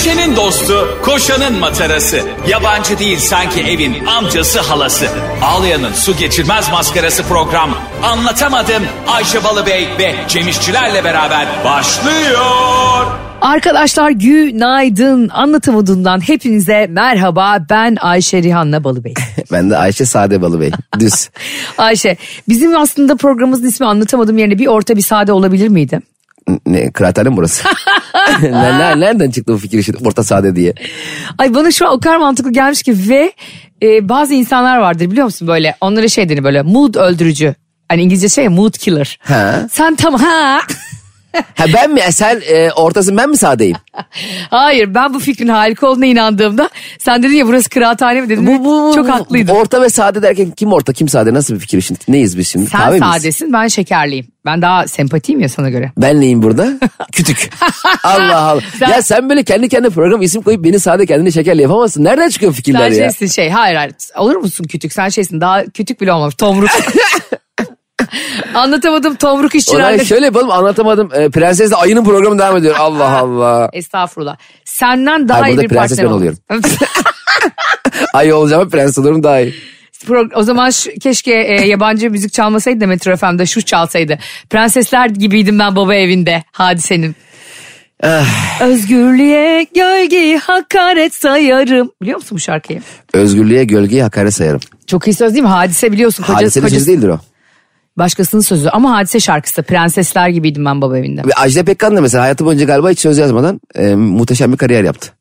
[0.00, 2.20] Düşenin dostu, koşanın matarası.
[2.48, 5.06] Yabancı değil sanki evin amcası halası.
[5.42, 7.70] Ağlayanın su geçirmez maskarası program.
[8.02, 13.06] Anlatamadım Ayşe Balıbey ve Cemişçilerle beraber başlıyor.
[13.40, 19.14] Arkadaşlar günaydın anlatamadığımdan hepinize merhaba ben Ayşe Rihanna Balıbey.
[19.52, 20.70] Ben de Ayşe Sade Balıbey.
[20.98, 21.30] Düz.
[21.78, 22.16] Ayşe
[22.48, 26.00] bizim aslında programımızın ismi anlatamadığım yerine bir orta bir sade olabilir miydi?
[26.66, 27.64] Ne, kıraathane mi burası?
[28.42, 30.74] Nereden, nereden çıktı bu fikir işte orta sade diye?
[31.38, 33.32] Ay bana şu an o kadar mantıklı gelmiş ki ve
[33.82, 37.54] e, bazı insanlar vardır biliyor musun böyle onlara şey denir böyle mood öldürücü.
[37.88, 39.18] Hani İngilizce şey mood killer.
[39.22, 39.66] Ha.
[39.70, 40.60] Sen tam ha.
[41.54, 42.00] Ha ben mi?
[42.10, 43.76] Sen e, ortasın ben mi sadeyim?
[44.50, 48.46] Hayır ben bu fikrin harika olduğuna inandığımda sen dedin ya burası kıraathane mi dedin.
[48.46, 49.54] Bu, bu, Çok haklıydın.
[49.54, 52.00] Orta ve sade derken kim orta kim sade nasıl bir fikir şimdi?
[52.08, 52.66] Neyiz biz şimdi?
[52.66, 53.04] Sen Kahve miyiz?
[53.14, 54.26] sadesin ben şekerliyim.
[54.46, 55.92] Ben daha sempatiyim ya sana göre.
[55.96, 56.68] Ben neyim burada?
[57.12, 57.50] Kütük.
[58.04, 58.60] Allah Allah.
[58.78, 62.04] Sen- Ya sen böyle kendi kendine program isim koyup beni sade kendini şekerle yapamazsın.
[62.04, 63.10] Nereden çıkıyor fikirler Sen ya?
[63.10, 66.70] şeysin şey hayır hayır olur musun kütük sen şeysin daha kütük bile olmamış tomruk.
[68.54, 69.82] Anlatamadım tomruk işçilerle.
[69.92, 71.10] zaman şöyle yapalım anlatamadım.
[71.14, 72.74] E, Prensesle ayının programı devam ediyor.
[72.78, 73.70] Allah Allah.
[73.72, 74.36] Estağfurullah.
[74.64, 76.34] Senden daha Ay, iyi bir partner ben olmam.
[78.14, 79.54] Ay olacağım prens olurum daha iyi.
[80.34, 84.18] O zaman şu- keşke e, yabancı müzik çalmasaydı da Metro FM'de şu çalsaydı.
[84.50, 87.16] Prensesler gibiydim ben baba evinde hadisenin.
[88.02, 88.60] Ah.
[88.62, 91.90] Özgürlüğe gölgeyi hakaret sayarım.
[92.02, 92.80] Biliyor musun bu şarkıyı?
[93.12, 94.60] Özgürlüğe gölgeyi hakaret sayarım.
[94.86, 95.48] Çok iyi söz değil mi?
[95.48, 96.22] Hadise biliyorsun.
[96.22, 97.18] Kocası, Hadisenin kocası- sözü değildir o.
[97.96, 99.62] Başkasının sözü ama hadise şarkısı.
[99.62, 101.22] Prensesler gibiydim ben baba evinde.
[101.24, 104.84] Ve Ajda Pekkan da mesela hayatı boyunca galiba hiç söz yazmadan e, muhteşem bir kariyer
[104.84, 105.12] yaptı.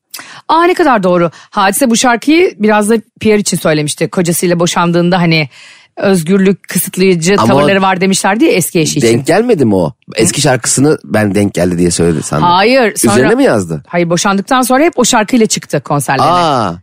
[0.48, 1.32] Aa ne kadar doğru.
[1.50, 4.08] Hadise bu şarkıyı biraz da PR için söylemişti.
[4.10, 5.50] Kocasıyla boşandığında hani
[5.98, 9.08] özgürlük kısıtlayıcı Ama tavırları var demişlerdi ya eski eşi için.
[9.08, 9.94] Denk gelmedi mi o?
[10.16, 12.48] Eski şarkısını ben denk geldi diye söyledi sandım.
[12.48, 12.96] Hayır.
[12.96, 13.84] Sonra, Üzerine mi yazdı?
[13.88, 16.32] Hayır boşandıktan sonra hep o şarkıyla çıktı konserlerine.
[16.32, 16.74] Aa.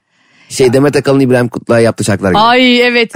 [0.48, 2.38] Şey Demet Akalın İbrahim Kutluay yaptı şarkılar gibi.
[2.38, 3.12] Ay evet.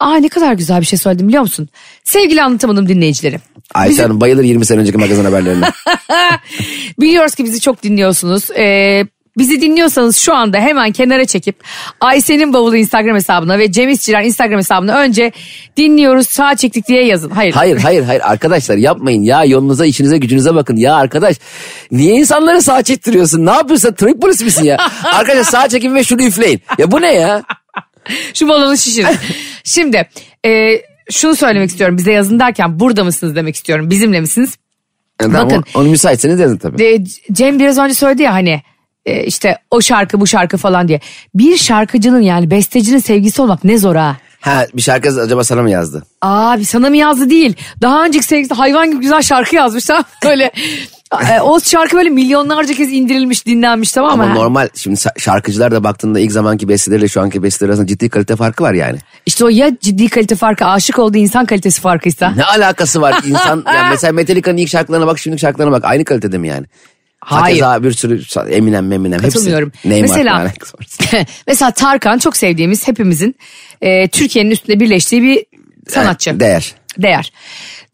[0.00, 1.68] Aa ne kadar güzel bir şey söyledim biliyor musun?
[2.04, 3.40] Sevgili anlatamadım dinleyicilerim.
[3.74, 5.66] Ayşe Hanım bayılır 20 sene önceki magazin haberlerine.
[7.00, 8.50] Biliyoruz ki bizi çok dinliyorsunuz.
[8.50, 9.06] Ee,
[9.38, 11.56] bizi dinliyorsanız şu anda hemen kenara çekip
[12.00, 15.32] Ayşe'nin bavulu Instagram hesabına ve Cem İşçiler Instagram hesabına önce
[15.76, 17.30] dinliyoruz sağ çektik diye yazın.
[17.30, 17.54] Hayır.
[17.54, 21.36] hayır hayır hayır arkadaşlar yapmayın ya yolunuza işinize gücünüze bakın ya arkadaş.
[21.90, 24.76] Niye insanları sağ çektiriyorsun ne yapıyorsun trafik polisi misin ya?
[25.04, 26.60] arkadaşlar sağ çekin ve şunu üfleyin.
[26.78, 27.42] Ya bu ne ya?
[28.34, 29.16] Şu balonu şişirin.
[29.64, 30.08] Şimdi
[30.46, 30.80] e,
[31.10, 33.90] şunu söylemek istiyorum bize yazın derken burada mısınız demek istiyorum.
[33.90, 34.56] Bizimle misiniz?
[35.18, 35.64] Tamam, Bakın.
[35.74, 36.78] Onu müsaitseniz yazın tabii.
[36.78, 38.62] De, Cem biraz önce söyledi ya hani
[39.06, 41.00] e, işte o şarkı bu şarkı falan diye.
[41.34, 44.16] Bir şarkıcının yani bestecinin sevgisi olmak ne zor ha.
[44.40, 46.06] Ha bir şarkı acaba sana mı yazdı?
[46.22, 47.56] Abi sana mı yazdı değil.
[47.82, 50.04] Daha önceki sevgilisi hayvan gibi güzel şarkı yazmış tamam?
[50.24, 50.50] Böyle
[51.30, 54.24] e, o şarkı böyle milyonlarca kez indirilmiş dinlenmiş tamam mı?
[54.24, 58.08] Ama normal şimdi şa- şarkıcılar da baktığında ilk zamanki besteleriyle şu anki besteler arasında ciddi
[58.08, 58.98] kalite farkı var yani.
[59.26, 62.30] İşte o ya ciddi kalite farkı aşık olduğu insan kalitesi farkıysa.
[62.30, 66.38] Ne alakası var insan yani mesela Metallica'nın ilk şarkılarına bak şimdiki şarkılarına bak aynı kalitede
[66.38, 66.66] mi yani?
[67.24, 67.60] Hayır.
[67.60, 69.32] Hakeza bir sürü Eminem Eminem hepsi.
[69.32, 69.72] Katılmıyorum.
[69.84, 70.52] Neymar Mesela-?
[71.46, 73.36] Mesela Tarkan çok sevdiğimiz hepimizin
[73.80, 75.44] e, Türkiye'nin üstünde birleştiği bir
[75.88, 76.40] sanatçı.
[76.40, 76.74] Değer.
[76.98, 77.32] Değer.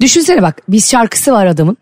[0.00, 1.76] Düşünsene bak bir şarkısı var adamın.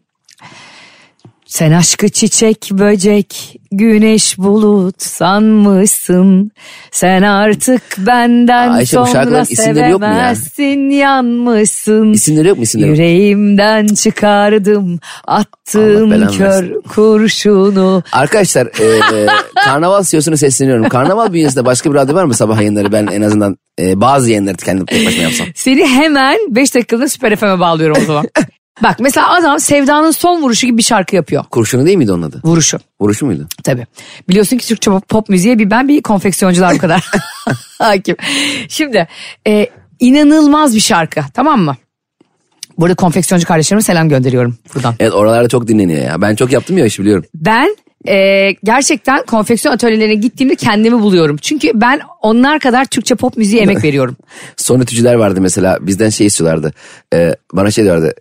[1.48, 6.50] Sen aşkı çiçek böcek güneş bulut sanmışsın.
[6.90, 9.44] Sen artık benden Ayşe, sonra mu ya?
[9.44, 12.12] sevemezsin yanmışsın.
[12.12, 12.90] İsimleri yok mu isimleri?
[12.90, 18.02] Yüreğimden çıkardım attığım kör kurşunu.
[18.12, 19.26] Arkadaşlar e, e,
[19.64, 20.88] karnaval CEO'suna sesleniyorum.
[20.88, 24.56] Karnaval bünyesinde başka bir radyo var mı sabah yayınları ben en azından e, bazı yayınları
[24.56, 25.46] kendim tek başıma yapsam.
[25.54, 28.24] Seni hemen 5 dakikalığına Süper FM'e bağlıyorum o zaman.
[28.82, 31.44] Bak mesela adam Sevda'nın son vuruşu gibi bir şarkı yapıyor.
[31.50, 32.40] Kurşunu değil miydi onun adı?
[32.44, 32.78] Vuruşu.
[33.00, 33.46] Vuruşu muydu?
[33.64, 33.86] Tabii.
[34.28, 37.10] Biliyorsun ki Türkçe pop, pop müziğe bir ben bir konfeksiyoncular bu kadar
[37.78, 38.16] hakim.
[38.68, 39.08] Şimdi
[39.46, 39.66] e,
[40.00, 41.76] inanılmaz bir şarkı tamam mı?
[42.78, 44.94] Burada konfeksiyoncu kardeşlerime selam gönderiyorum buradan.
[45.00, 46.20] Evet oralarda çok dinleniyor ya.
[46.20, 47.24] Ben çok yaptım ya işi biliyorum.
[47.34, 47.76] Ben
[48.08, 51.36] e, gerçekten konfeksiyon atölyelerine gittiğimde kendimi buluyorum.
[51.36, 54.16] Çünkü ben onlar kadar Türkçe pop müziğe emek veriyorum.
[54.56, 56.72] Son ütücüler vardı mesela bizden şey istiyorlardı.
[57.14, 58.14] Ee, bana şey diyorlardı.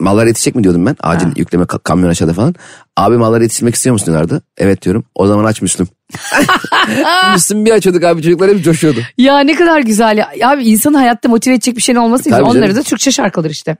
[0.00, 0.96] Mallar yetişecek mi diyordum ben.
[1.00, 2.54] Acil yükleme ka- kamyon aşağıda falan.
[2.96, 4.42] Abi mallar yetiştirmek istiyor musun diyorlardı.
[4.58, 5.04] Evet diyorum.
[5.14, 5.88] O zaman aç Müslüm.
[7.34, 9.00] Müslüm bir açıyorduk abi çocuklar hep coşuyordu.
[9.18, 10.50] Ya ne kadar güzel ya.
[10.50, 13.76] abi insanı hayatta motive edecek bir şeyin olması için onları da Türkçe şarkılar işte.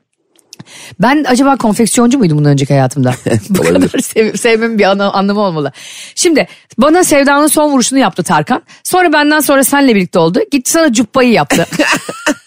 [1.01, 3.15] Ben acaba konfeksiyoncu muydum bundan önceki hayatımda?
[3.51, 5.73] Bu kadar sev, sevmemin bir ana- anlamı olmalı.
[6.15, 6.47] Şimdi
[6.79, 8.63] bana Sevda'nın son vuruşunu yaptı Tarkan.
[8.85, 10.41] Sonra benden sonra senle birlikte oldu.
[10.51, 11.67] Gitti sana cupbayı yaptı.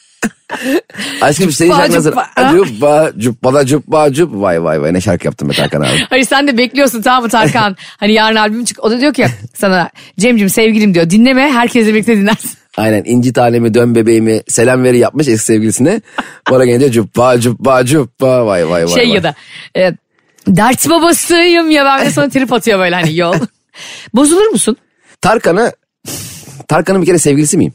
[1.22, 2.12] Aşkım senin Cuppa, şarkın hazır.
[2.12, 3.12] cuppa.
[3.18, 4.34] Cuppa, cuppa cup.
[4.42, 6.06] Vay vay vay ne şarkı yaptım be Tarkan abi.
[6.10, 7.76] Hayır sen de bekliyorsun tamam mı Tarkan?
[7.98, 8.84] hani yarın albüm çık.
[8.84, 9.90] O da diyor ki sana
[10.20, 11.10] Cemcim sevgilim diyor.
[11.10, 12.52] Dinleme herkesle birlikte dinlersin.
[12.78, 16.02] Aynen inci tanemi dön bebeğimi selam veri yapmış eski sevgilisine.
[16.52, 18.94] Bana gelince cuppa cuppa cuppa vay vay vay.
[18.94, 19.16] şey vay.
[19.16, 19.36] ya da
[19.78, 19.94] e,
[20.48, 23.34] dert babasıyım ya ben de sana trip atıyor böyle hani yol.
[24.14, 24.78] Bozulur musun?
[25.22, 25.72] Tarkan'ı
[26.68, 27.74] Tarkan'ın bir kere sevgilisi miyim?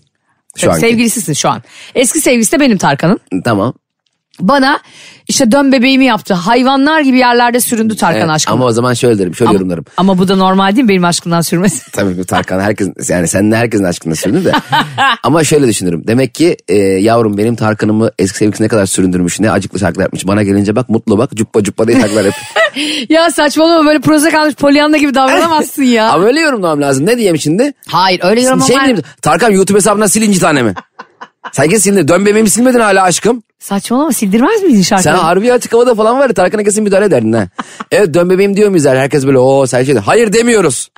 [0.57, 0.73] Şu.
[0.73, 1.63] Sevgilisisin şu an.
[1.95, 3.21] Eski sevgilisi de benim Tarkan'ın.
[3.45, 3.75] Tamam.
[4.41, 4.81] Bana
[5.29, 6.35] işte dön bebeğimi yaptı.
[6.35, 8.55] Hayvanlar gibi yerlerde süründü Tarkan Evet, aşkım.
[8.55, 9.85] ama o zaman şöyle derim şöyle yorumlarım.
[9.97, 11.91] Ama bu da normal değil mi benim aşkımdan sürmesi?
[11.93, 14.53] Tabii bu Tarkan herkes yani sen de herkesin aşkına süründü de.
[15.23, 16.05] Ama şöyle düşünürüm.
[16.07, 20.27] Demek ki e, yavrum benim Tarkan'ımı eski sevgilisi ne kadar süründürmüş ne acıklı şarkılar yapmış.
[20.27, 22.35] Bana gelince bak mutlu bak cuppa cuppa diye şarkılar yap.
[23.09, 26.11] ya saçmalama böyle proze kalmış Pollyanna gibi davranamazsın ya.
[26.11, 27.07] Ama öyle yorumlamam lazım.
[27.07, 27.73] Ne diyeyim şimdi?
[27.87, 28.77] Hayır öyle Şey yorumlamam.
[28.77, 29.05] mi diyeyim?
[29.23, 30.75] Tarkan YouTube hesabına silinci tane mi?
[31.53, 32.09] Sanki sildi.
[32.09, 33.43] Dön bebeğimi silmedin hala aşkım.
[33.59, 35.15] Saçmalama sildirmez miydin şarkıyı?
[35.15, 37.49] Sen harbi açık havada falan var ya Tarkan'a kesin müdahale ederdin ha.
[37.91, 38.85] Evet dön bebeğim diyor muyuz?
[38.87, 39.99] Herkes böyle o sen şey de.
[39.99, 40.89] Hayır demiyoruz.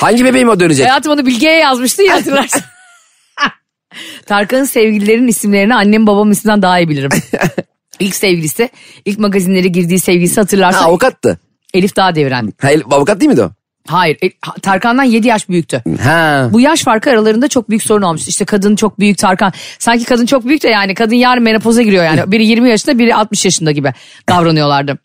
[0.00, 0.86] Hangi bebeğim o dönecek?
[0.86, 2.62] Hayatım onu Bilge'ye yazmıştı ya hatırlarsın.
[4.26, 7.10] Tarkan'ın sevgililerinin isimlerini annem babamın isminden daha iyi bilirim.
[8.00, 8.68] ilk sevgilisi,
[9.04, 11.38] ilk magazinlere girdiği sevgilisi hatırlarsan Ha avukattı.
[11.74, 12.52] Elif Dağdeviren.
[12.60, 13.50] Ha, el- avukat değil miydi o?
[13.86, 14.30] Hayır, e,
[14.62, 15.82] Tarkan'dan 7 yaş büyüktü.
[16.02, 16.48] Ha.
[16.52, 18.28] Bu yaş farkı aralarında çok büyük sorun olmuş.
[18.28, 19.52] İşte kadın çok büyük Tarkan.
[19.78, 22.32] Sanki kadın çok büyük de yani kadın yarın menopoza giriyor yani.
[22.32, 23.92] Biri 20 yaşında biri 60 yaşında gibi
[24.28, 24.98] davranıyorlardı.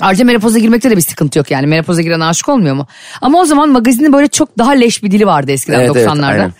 [0.00, 1.66] Ayrıca menopoza girmekte de bir sıkıntı yok yani.
[1.66, 2.86] Menopoza giren aşık olmuyor mu?
[3.20, 6.24] Ama o zaman magazinin böyle çok daha leş bir dili vardı eskiden Evet, evet, 90'larda.
[6.26, 6.52] aynen.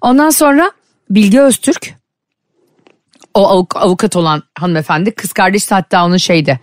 [0.00, 0.70] Ondan sonra
[1.10, 1.94] Bilge Öztürk
[3.34, 6.60] o avuk- avukat olan hanımefendi kız kardeşi hatta onun şeydi.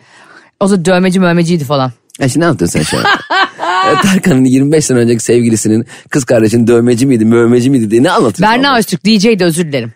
[0.59, 1.91] O da dövmeci mövmeciydi falan.
[2.19, 3.03] Ya şimdi ne anlatıyorsun sen şu an?
[4.01, 8.55] Tarkan'ın 25 sene önceki sevgilisinin kız kardeşinin dövmeci miydi, mövmeci miydi diye ne anlatıyorsun?
[8.55, 8.77] Berna?
[8.77, 9.93] Öztürk DJ'di özür dilerim.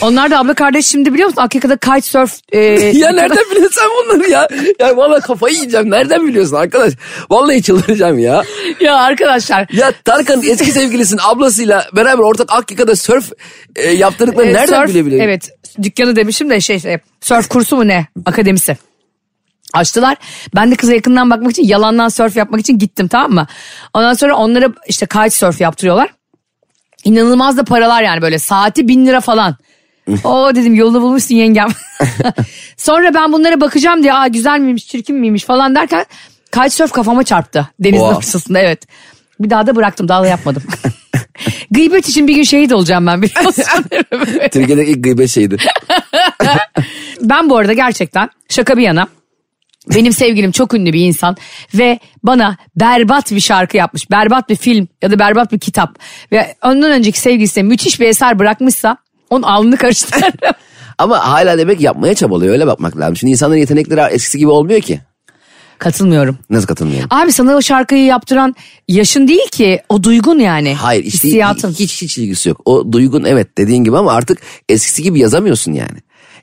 [0.00, 1.42] Onlar da abla kardeş şimdi biliyor musun?
[1.42, 2.38] Akika'da kitesurf.
[2.52, 2.58] E,
[2.98, 4.48] ya nereden biliyorsun sen bunları ya?
[4.80, 5.90] Ya vallahi kafayı yiyeceğim.
[5.90, 6.92] Nereden biliyorsun arkadaş?
[7.30, 8.42] Vallahi çıldıracağım ya.
[8.80, 9.66] ya arkadaşlar.
[9.72, 13.32] Ya Tarkan'ın eski sevgilisinin ablasıyla beraber ortak Akkika'da surf
[13.76, 15.24] e, yaptırdıkları e, nereden surf- bilebiliyor?
[15.24, 15.50] Evet
[15.82, 18.06] dükkanı demişim de şey e, surf kursu mu ne?
[18.26, 18.76] Akademisi.
[19.72, 20.16] Açtılar.
[20.54, 23.46] Ben de kıza yakından bakmak için yalandan surf yapmak için gittim tamam mı?
[23.94, 26.10] Ondan sonra onlara işte kitesurf yaptırıyorlar.
[27.04, 29.56] İnanılmaz da paralar yani böyle saati bin lira falan.
[30.24, 31.68] O dedim yolunu bulmuşsun yengem.
[32.76, 36.06] Sonra ben bunlara bakacağım diye aa güzel miymiş çirkin miymiş falan derken
[36.52, 38.86] kitesurf kafama çarptı denizin ortasında evet.
[39.40, 40.62] Bir daha da bıraktım daha da yapmadım.
[41.70, 43.64] Gıybet için bir gün şehit olacağım ben biliyorsun.
[44.52, 45.56] Türkiye'deki ilk gıybet şeydi.
[47.20, 49.08] ben bu arada gerçekten şaka bir yana
[49.88, 51.36] benim sevgilim çok ünlü bir insan
[51.74, 55.98] ve bana berbat bir şarkı yapmış, berbat bir film ya da berbat bir kitap
[56.32, 58.96] ve ondan önceki sevgilisine müthiş bir eser bırakmışsa
[59.30, 60.32] onun alnını karıştırırım.
[60.98, 63.16] Ama hala demek yapmaya çabalıyor öyle bakmak lazım.
[63.16, 65.00] Şimdi insanların yetenekleri eskisi gibi olmuyor ki.
[65.78, 66.38] Katılmıyorum.
[66.50, 67.08] Nasıl katılmıyorum?
[67.10, 68.54] Abi sana o şarkıyı yaptıran
[68.88, 70.74] yaşın değil ki o duygun yani.
[70.74, 71.72] Hayır işte Hissiyatın.
[71.72, 72.60] hiç hiç ilgisi yok.
[72.64, 75.98] O duygun evet dediğin gibi ama artık eskisi gibi yazamıyorsun yani.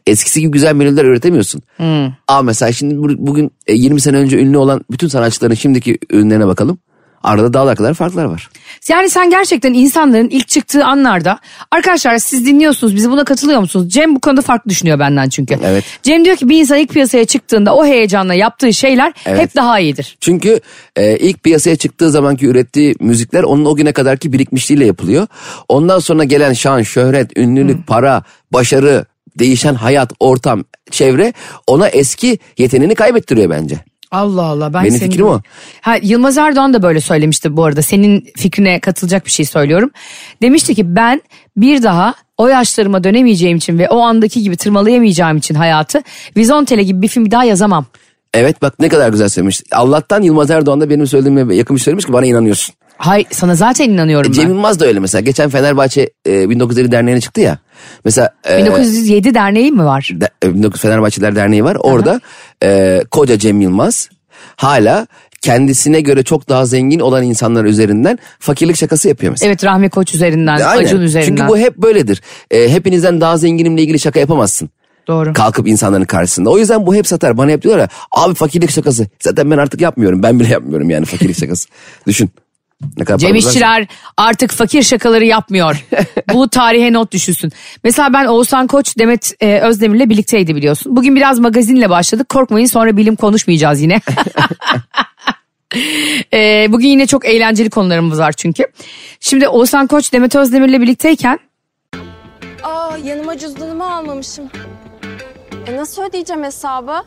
[0.07, 1.61] Eskisi gibi güzel melodiler üretemiyorsun.
[1.77, 2.05] Hmm.
[2.27, 6.47] Ama mesela şimdi bu- bugün e, 20 sene önce ünlü olan bütün sanatçıların şimdiki ürünlerine
[6.47, 6.79] bakalım.
[7.23, 8.49] Arada dağlar kadar farklar var.
[8.89, 11.39] Yani sen gerçekten insanların ilk çıktığı anlarda
[11.71, 13.89] arkadaşlar siz dinliyorsunuz bizi buna katılıyor musunuz?
[13.93, 15.57] Cem bu konuda farklı düşünüyor benden çünkü.
[15.63, 15.83] Evet.
[16.03, 19.39] Cem diyor ki bir insan ilk piyasaya çıktığında o heyecanla yaptığı şeyler Evet.
[19.41, 20.17] hep daha iyidir.
[20.21, 20.59] Çünkü
[20.95, 25.27] e, ilk piyasaya çıktığı zamanki ürettiği müzikler onun o güne kadarki birikmişliğiyle yapılıyor.
[25.69, 28.23] Ondan sonra gelen şan, şöhret, ünlülük, para,
[28.53, 29.05] başarı,
[29.39, 31.33] değişen hayat, ortam, çevre
[31.67, 33.79] ona eski yeteneğini kaybettiriyor bence.
[34.11, 35.41] Allah Allah ben Benim senin- fikrim o.
[35.81, 37.81] Ha, Yılmaz Erdoğan da böyle söylemişti bu arada.
[37.81, 39.91] Senin fikrine katılacak bir şey söylüyorum.
[40.41, 41.21] Demişti ki ben
[41.57, 46.01] bir daha o yaşlarıma dönemeyeceğim için ve o andaki gibi tırmalayamayacağım için hayatı
[46.37, 47.85] Vizontele gibi bir film bir daha yazamam.
[48.33, 49.63] Evet bak ne kadar güzel söylemiş.
[49.71, 52.75] Allah'tan Yılmaz Erdoğan da benim söylediğime yakın söylemiş ki bana inanıyorsun.
[52.97, 54.49] Hay sana zaten inanıyorum Cem ben.
[54.49, 55.21] Yılmaz da öyle mesela.
[55.21, 57.57] Geçen Fenerbahçe e, 1950 Derneği'ne çıktı ya.
[58.05, 60.09] Mesela e, 1907 derneği mi var?
[60.13, 61.77] de, e, 19 Fenerbahçeliler Derneği var.
[61.79, 62.21] Orada
[62.63, 64.09] e, koca Cem Yılmaz
[64.55, 65.07] hala
[65.41, 69.47] kendisine göre çok daha zengin olan insanlar üzerinden fakirlik şakası yapıyor mesela.
[69.49, 70.83] Evet Rahmi Koç üzerinden, Aynen.
[70.83, 71.35] Acun üzerinden.
[71.35, 72.21] Çünkü bu hep böyledir.
[72.51, 74.69] E, hepinizden daha zenginimle ilgili şaka yapamazsın.
[75.07, 75.33] Doğru.
[75.33, 76.49] Kalkıp insanların karşısında.
[76.49, 77.37] O yüzden bu hep satar.
[77.37, 79.07] Bana hep diyorlar ya abi fakirlik şakası.
[79.19, 80.23] Zaten ben artık yapmıyorum.
[80.23, 81.67] Ben bile yapmıyorum yani fakirlik şakası.
[82.07, 82.29] Düşün.
[82.97, 83.35] Ne kadar Cem.
[83.35, 85.85] İşçiler artık fakir şakaları yapmıyor.
[86.33, 87.51] Bu tarihe not düşülsün.
[87.83, 90.95] Mesela ben Oğuzhan Koç Demet e, Özdemir'le birlikteydi biliyorsun.
[90.95, 92.29] Bugün biraz magazinle başladık.
[92.29, 94.01] Korkmayın sonra bilim konuşmayacağız yine.
[96.33, 98.63] E, bugün yine çok eğlenceli konularımız var çünkü.
[99.19, 101.39] Şimdi Oğuzhan Koç Demet Özdemir'le birlikteyken
[102.63, 104.49] Aa yanıma cüzdanımı almamışım.
[105.67, 107.03] E nasıl ödeyeceğim hesabı?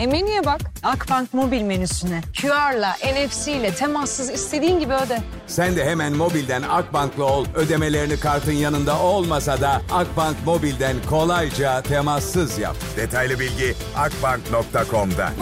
[0.00, 0.60] E menüye bak.
[0.82, 2.20] Akbank mobil menüsüne.
[2.40, 5.18] QR'la, NFC ile temassız istediğin gibi öde.
[5.46, 7.46] Sen de hemen mobilden Akbank'la ol.
[7.54, 12.76] Ödemelerini kartın yanında olmasa da Akbank mobilden kolayca temassız yap.
[12.96, 15.32] Detaylı bilgi akbank.com'da.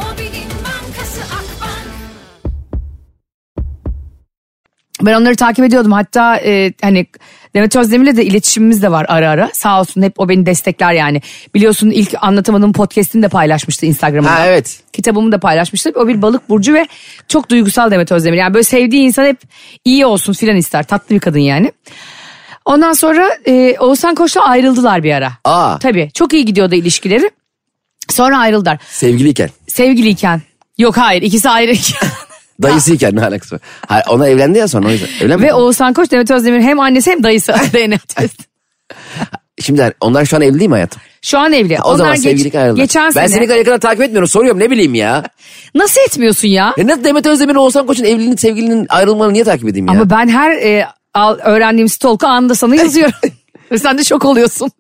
[5.03, 5.93] ben onları takip ediyordum.
[5.93, 7.07] Hatta e, hani
[7.55, 9.51] Demet Özdemir'le de iletişimimiz de var ara ara.
[9.53, 11.23] Sağ olsun hep o beni destekler yani.
[11.55, 14.31] Biliyorsun ilk anlatamadığım podcast'ini de paylaşmıştı Instagram'da.
[14.31, 14.81] Ha evet.
[14.93, 15.93] kitabımı da paylaşmıştım.
[15.97, 16.87] O bir balık burcu ve
[17.29, 18.37] çok duygusal Demet Özdemir.
[18.37, 19.39] Yani böyle sevdiği insan hep
[19.85, 20.83] iyi olsun filan ister.
[20.83, 21.73] Tatlı bir kadın yani.
[22.65, 25.33] Ondan sonra e, Oğuzhan Koç'la ayrıldılar bir ara.
[25.45, 25.79] Aa.
[25.79, 27.31] Tabii çok iyi gidiyordu ilişkileri.
[28.11, 28.79] Sonra ayrıldılar.
[28.91, 29.51] Sevgiliyken.
[29.67, 30.43] Sevgiliyken.
[30.79, 31.73] Yok hayır ikisi ayrı.
[32.63, 33.63] Dayısıyken ne alakası var?
[33.87, 35.39] Hayır, ona evlendi ya sonra o yüzden.
[35.39, 35.43] Mi?
[35.43, 37.53] ve Oğuzhan Koç Demet Özdemir hem annesi hem dayısı.
[37.73, 38.45] DNA testi.
[39.61, 41.03] Şimdi onlar şu an evli değil mi hayatım?
[41.23, 41.79] Şu an evli.
[41.85, 42.85] O zaman geç- sevgiliyken ayrıldılar.
[42.85, 43.29] Geçen ben sene.
[43.29, 45.25] seni kadar yakından takip etmiyorum soruyorum ne bileyim ya.
[45.75, 46.75] Nasıl etmiyorsun ya?
[46.79, 49.93] E nasıl Demet Özdemir Oğuzhan Koç'un evliliğinin sevgilinin ayrılmalarını niye takip edeyim ya?
[49.93, 53.15] Ama ben her e, al, öğrendiğim stalk'u anında sana yazıyorum.
[53.73, 54.71] Ve sen de şok oluyorsun.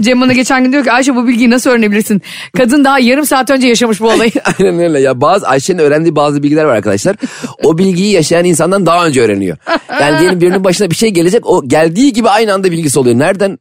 [0.00, 2.22] Cem bana geçen gün diyor ki Ayşe bu bilgiyi nasıl öğrenebilirsin?
[2.56, 4.32] Kadın daha yarım saat önce yaşamış bu olayı.
[4.58, 7.16] Aynen öyle ya bazı Ayşe'nin öğrendiği bazı bilgiler var arkadaşlar.
[7.62, 9.56] O bilgiyi yaşayan insandan daha önce öğreniyor.
[10.00, 13.18] Yani diyelim birinin başına bir şey gelecek o geldiği gibi aynı anda bilgisi oluyor.
[13.18, 13.58] Nereden?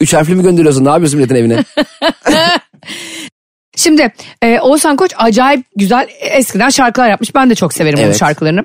[0.00, 0.84] Üç harfli mi gönderiyorsun?
[0.84, 1.64] Ne yapıyorsun milletin evine?
[3.76, 4.12] Şimdi
[4.42, 7.34] e, Oğuzhan Koç acayip güzel e, eskiden şarkılar yapmış.
[7.34, 8.18] Ben de çok severim onun Evet.
[8.18, 8.64] şarkılarını.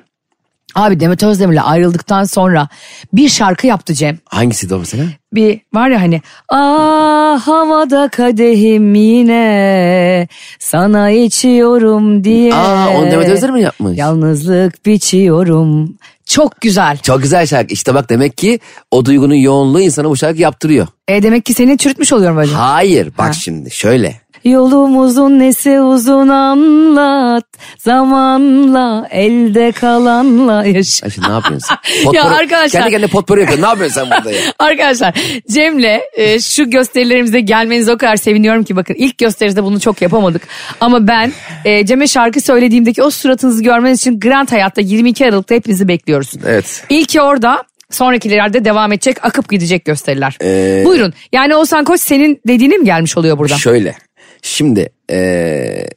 [0.74, 2.68] Abi Demet Özdemir'le ayrıldıktan sonra
[3.12, 4.18] bir şarkı yaptı Cem.
[4.24, 5.04] Hangisiydi o mesela?
[5.32, 12.54] Bir var ya hani ah havada kadehim yine sana içiyorum diye.
[12.54, 13.98] Aa onu Demet Özdemir mi yapmış?
[13.98, 15.98] Yalnızlık biçiyorum.
[16.26, 16.98] Çok güzel.
[16.98, 17.74] Çok güzel şarkı.
[17.74, 18.58] İşte bak demek ki
[18.90, 20.86] o duygunun yoğunluğu insana bu şarkı yaptırıyor.
[21.08, 22.52] E demek ki seni çürütmüş oluyorum böyle.
[22.52, 24.20] Hayır bak şimdi şöyle.
[24.44, 27.44] Yolumuzun nesi uzun anlat.
[27.78, 31.06] Zamanla elde kalanla yaşa.
[31.06, 31.76] Ayşe ne yapıyorsun?
[32.12, 33.62] Ya Potpourri- arkadaşlar- Kendi kendine potpourri yapıyorsun.
[33.64, 34.40] Ne yapıyorsun sen burada ya?
[34.58, 35.14] Arkadaşlar
[35.50, 40.42] Cem'le e, şu gösterilerimize gelmenize o kadar seviniyorum ki bakın ilk gösteride bunu çok yapamadık.
[40.80, 41.32] Ama ben
[41.64, 46.30] e, Cem'e şarkı söylediğimdeki o suratınızı görmeniz için Grand Hayat'ta 22 Aralık'ta hepinizi bekliyoruz.
[46.46, 46.84] Evet.
[46.88, 50.36] İlki orada sonrakilerde devam edecek akıp gidecek gösteriler.
[50.42, 53.54] Ee, Buyurun yani Oğuzhan Koç senin dediğine mi gelmiş oluyor burada?
[53.56, 53.94] Şöyle.
[54.42, 55.88] Şimdi eee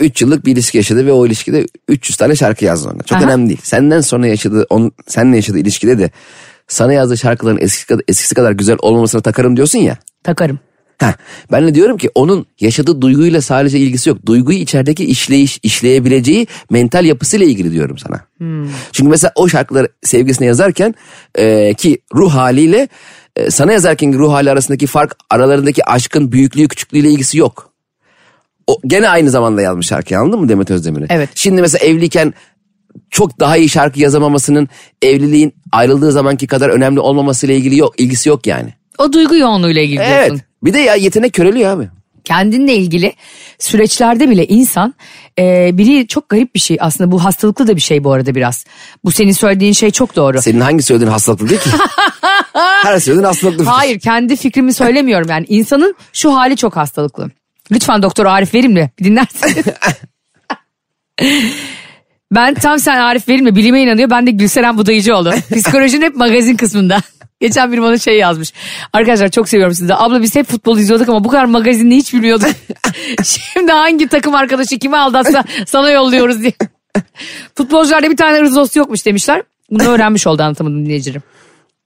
[0.00, 3.02] 3 yıllık bir ilişki yaşadı ve o ilişkide 300 tane şarkı yazdı ona.
[3.02, 3.24] Çok Aha.
[3.24, 3.60] önemli değil.
[3.62, 6.10] Senden sonra yaşadığı, on, seninle yaşadığı ilişkide de
[6.68, 9.96] sana yazdığı şarkıların eskisi kadar, eskisi kadar güzel olmamasına takarım diyorsun ya.
[10.24, 10.58] Takarım.
[10.98, 11.12] Heh,
[11.52, 14.26] ben de diyorum ki onun yaşadığı duyguyla sadece ilgisi yok.
[14.26, 18.20] Duyguyu içerideki işleyiş, işleyebileceği mental yapısıyla ilgili diyorum sana.
[18.92, 20.94] Çünkü mesela o şarkıları sevgisine yazarken
[21.34, 22.88] e, ki ruh haliyle
[23.36, 27.72] e, sana yazarken ruh hali arasındaki fark aralarındaki aşkın büyüklüğü küçüklüğüyle ilgisi yok.
[28.66, 31.06] O gene aynı zamanda yazmış şarkıyı anladın mı Demet Özdemir'i?
[31.10, 31.30] Evet.
[31.34, 32.34] Şimdi mesela evliyken
[33.10, 34.68] çok daha iyi şarkı yazamamasının
[35.02, 38.74] evliliğin ayrıldığı zamanki kadar önemli olmamasıyla ilgili yok, ilgisi yok yani.
[38.98, 40.40] O duygu yoğunluğuyla ilgili diyorsun.
[40.62, 41.88] Bir de ya yetenek köreliyor abi.
[42.24, 43.12] kendinle ilgili
[43.58, 44.94] süreçlerde bile insan
[45.38, 48.64] e, biri çok garip bir şey aslında bu hastalıklı da bir şey bu arada biraz.
[49.04, 50.42] Bu senin söylediğin şey çok doğru.
[50.42, 51.70] Senin hangi söylediğin hastalıklı değil ki?
[52.82, 53.64] Her söylediğin hastalıklı.
[53.64, 57.30] Hayır kendi fikrimi söylemiyorum yani insanın şu hali çok hastalıklı.
[57.72, 59.64] Lütfen doktor Arif Verimli bir dinlersin.
[62.34, 65.32] ben tam sen Arif Verimli bilime inanıyor ben de Gülseren Budayıcıoğlu.
[65.54, 67.00] Psikolojinin hep magazin kısmında.
[67.40, 68.52] Geçen biri bana şey yazmış.
[68.92, 69.94] Arkadaşlar çok seviyorum sizi.
[69.94, 72.48] Abla biz hep futbol izliyorduk ama bu kadar magazinini hiç bilmiyorduk.
[73.24, 76.52] Şimdi hangi takım arkadaşı kimi aldatsa sana yolluyoruz diye.
[77.54, 79.42] Futbolcularda bir tane ırzos yokmuş demişler.
[79.70, 81.22] Bunu öğrenmiş oldu anlatamadım dinleyicilerim.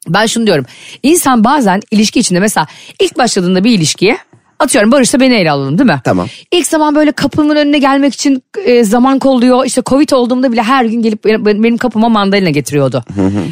[0.09, 0.67] Ben şunu diyorum.
[1.03, 2.67] İnsan bazen ilişki içinde mesela
[3.01, 4.19] ilk başladığında bir ilişkiye
[4.63, 6.01] atıyorum Barış'ta beni ele alalım değil mi?
[6.05, 6.29] Tamam.
[6.53, 9.65] İlk zaman böyle kapımın önüne gelmek için e, zaman kolluyor.
[9.65, 13.05] İşte Covid olduğumda bile her gün gelip benim, kapıma mandalina getiriyordu.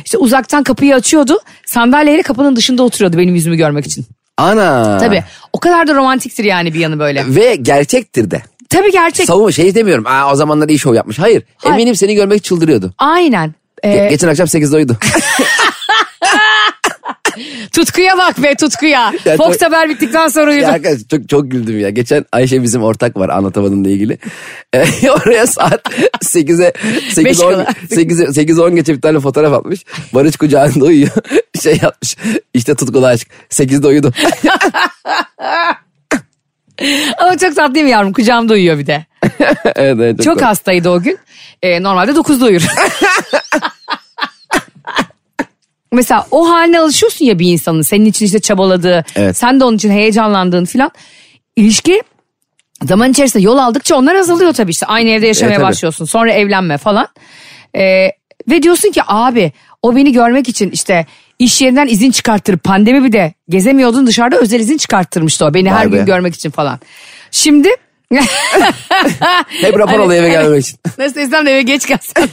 [0.05, 1.39] İşte uzaktan kapıyı açıyordu.
[1.67, 4.07] Sandalyeyle kapının dışında oturuyordu benim yüzümü görmek için.
[4.37, 4.99] Ana.
[4.99, 5.25] Tabii.
[5.53, 7.25] O kadar da romantiktir yani bir yanı böyle.
[7.29, 8.43] Ve gerçektir de.
[8.69, 9.27] Tabii gerçek.
[9.27, 10.07] Savunma şey demiyorum.
[10.07, 11.19] Aa, o zamanlar iyi şov yapmış.
[11.19, 11.43] Hayır.
[11.57, 11.75] Hayır.
[11.75, 12.93] Eminim seni görmek çıldırıyordu.
[12.99, 13.55] Aynen.
[13.83, 14.97] Ee, Ge- geçen akşam 8'de uyudu.
[17.73, 19.13] tutkuya bak be tutkuya.
[19.25, 20.63] Ya Fox çok- Haber bittikten sonra uyudu.
[20.63, 21.91] ya arkadaş çok çok güldüm ya.
[21.91, 24.19] Geçen Ayşe bizim ortak var anlatamadığımla ilgili.
[24.75, 25.81] Ee, oraya saat
[26.25, 26.73] 8'e
[27.11, 27.67] 8 Beş 10 kala.
[27.91, 29.85] 8 8 10 geçe bir tane fotoğraf atmış.
[30.15, 31.11] Barış kucağında uyuyor.
[31.63, 32.17] şey yapmış.
[32.55, 33.29] İşte tutkulu aşk.
[33.51, 34.13] 8'de uyudu.
[37.19, 38.13] Ama çok tatlı değil mi yavrum?
[38.13, 39.07] Kucağımda uyuyor bir de.
[39.65, 40.47] evet, evet, Çok tatlı.
[40.47, 41.19] hastaydı o gün.
[41.63, 42.63] Ee, normalde 9'da uyur.
[45.93, 47.83] Mesela o haline alışıyorsun ya bir insanın.
[47.83, 49.05] Senin için işte çabaladığı.
[49.17, 49.37] Evet.
[49.37, 50.91] Sen de onun için heyecanlandığın filan.
[51.57, 52.03] İlişki
[52.85, 54.87] zaman içerisinde yol aldıkça onlar azalıyor tabii işte.
[54.87, 55.67] Aynı evde yaşamaya tabii.
[55.67, 56.05] başlıyorsun.
[56.05, 57.09] Sonra evlenme falan.
[57.77, 58.09] Ee,
[58.51, 61.07] ve diyorsun ki abi o beni görmek için işte
[61.39, 65.55] iş yerinden izin çıkarttırıp pandemi bir de gezemiyordun dışarıda özel izin çıkarttırmıştı o.
[65.55, 65.97] Beni Vay her be.
[65.97, 66.81] gün görmek için falan.
[67.31, 67.69] Şimdi
[69.61, 70.43] Hep rapor Hani- alıyor eve Evet.
[70.43, 70.79] gelmemek için.
[70.99, 72.29] Nasıl desem de eve geç gelsen.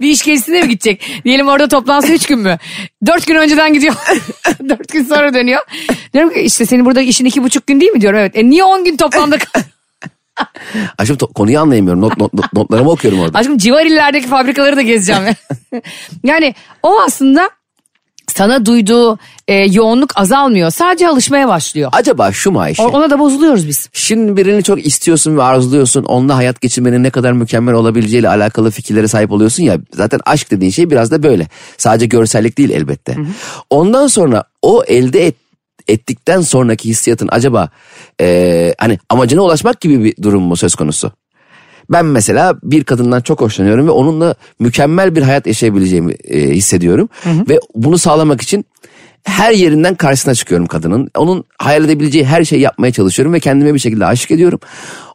[0.00, 1.20] bir iş gezisine mi gidecek?
[1.24, 2.58] Diyelim orada toplansa üç gün mü?
[3.06, 3.94] Dört gün önceden gidiyor.
[4.68, 5.60] Dört gün sonra dönüyor.
[6.12, 8.18] Diyorum ki işte senin burada işin iki buçuk gün değil mi diyorum.
[8.18, 8.36] Evet.
[8.36, 9.42] E niye on gün toplandık?
[10.98, 12.00] Aşkım konuyu anlayamıyorum.
[12.00, 13.38] Not, not, not- notlarımı okuyorum orada.
[13.38, 15.22] Aşkım civar illerdeki fabrikaları da gezeceğim.
[15.26, 15.34] ya.
[16.24, 17.50] yani o aslında
[18.30, 19.18] sana duyduğu
[19.48, 20.70] e, yoğunluk azalmıyor.
[20.70, 21.90] Sadece alışmaya başlıyor.
[21.92, 22.82] Acaba şu mu Ayşe?
[22.82, 23.88] O- Ona da bozuluyoruz biz.
[23.92, 26.04] Şimdi birini çok istiyorsun ve arzuluyorsun.
[26.04, 29.78] Onunla hayat geçirmenin ne kadar mükemmel olabileceğiyle alakalı fikirlere sahip oluyorsun ya.
[29.94, 31.46] Zaten aşk dediğin şey biraz da böyle.
[31.78, 33.16] Sadece görsellik değil elbette.
[33.70, 35.34] Ondan sonra o elde et,
[35.88, 37.68] ettikten sonraki hissiyatın acaba
[38.20, 41.12] eee, hani amacına ulaşmak gibi bir durum mu söz konusu?
[41.90, 47.08] Ben mesela bir kadından çok hoşlanıyorum ve onunla mükemmel bir hayat yaşayabileceğimi e, hissediyorum.
[47.26, 48.64] Ve bunu sağlamak için
[49.24, 51.10] her yerinden karşısına çıkıyorum kadının.
[51.16, 54.60] Onun hayal edebileceği her şeyi yapmaya çalışıyorum ve kendime bir şekilde aşık ediyorum.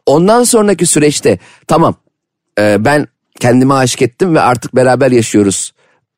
[0.06, 1.94] Ondan sonraki süreçte tamam
[2.58, 3.06] e, ben
[3.40, 5.72] kendime aşık ettim ve artık beraber yaşıyoruz.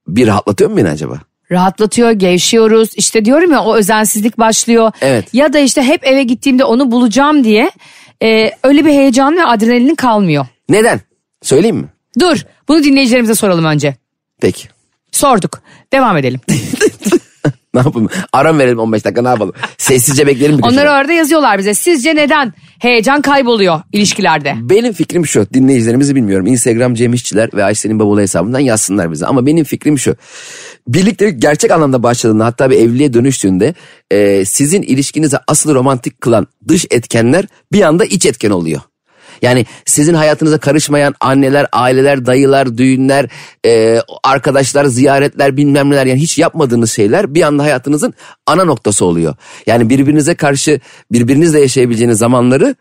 [0.09, 1.20] Bir rahatlatıyor mu beni acaba?
[1.52, 2.90] rahatlatıyor, gevşiyoruz.
[2.96, 4.92] İşte diyorum ya o özensizlik başlıyor.
[5.00, 5.35] Evet.
[5.35, 7.70] Ya da işte hep eve gittiğimde onu bulacağım diye
[8.22, 10.46] e, öyle bir heyecan ve adrenalin kalmıyor.
[10.68, 11.00] Neden?
[11.42, 11.88] Söyleyeyim mi?
[12.20, 13.96] Dur bunu dinleyicilerimize soralım önce.
[14.40, 14.68] Peki.
[15.12, 15.61] Sorduk.
[15.92, 16.40] Devam edelim.
[17.74, 18.09] Ne yapalım?
[18.33, 19.52] Aram verelim 15 dakika ne yapalım?
[19.78, 21.74] Sessizce bekleyelim bir Onlar orada yazıyorlar bize.
[21.74, 24.54] Sizce neden heyecan kayboluyor ilişkilerde?
[24.57, 26.46] Benim fikrim şu dinleyicilerimizi bilmiyorum.
[26.46, 29.26] Instagram Cem İşçiler ve Ayşe'nin Bavulu hesabından yazsınlar bize.
[29.26, 30.16] Ama benim fikrim şu.
[30.88, 33.74] Birliktelik gerçek anlamda başladığında hatta bir evliliğe dönüştüğünde
[34.11, 38.81] e, sizin ilişkinizi asıl romantik kılan dış etkenler bir anda iç etken oluyor.
[39.42, 43.29] Yani sizin hayatınıza karışmayan anneler, aileler, dayılar, düğünler,
[43.66, 48.14] e, arkadaşlar, ziyaretler bilmem neler yani hiç yapmadığınız şeyler bir anda hayatınızın
[48.46, 49.35] ana noktası oluyor.
[49.66, 50.81] Yani birbirinize karşı
[51.12, 52.74] birbirinizle yaşayabileceğiniz zamanları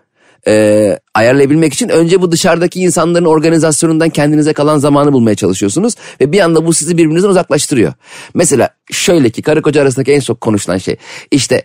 [0.48, 5.93] e, ayarlayabilmek için önce bu dışarıdaki insanların organizasyonundan kendinize kalan zamanı bulmaya çalışıyorsunuz.
[6.22, 7.93] Ve bir anda bu sizi birbirinizden uzaklaştırıyor.
[8.34, 10.96] Mesela şöyle ki karı koca arasındaki en çok konuşulan şey
[11.32, 11.63] işte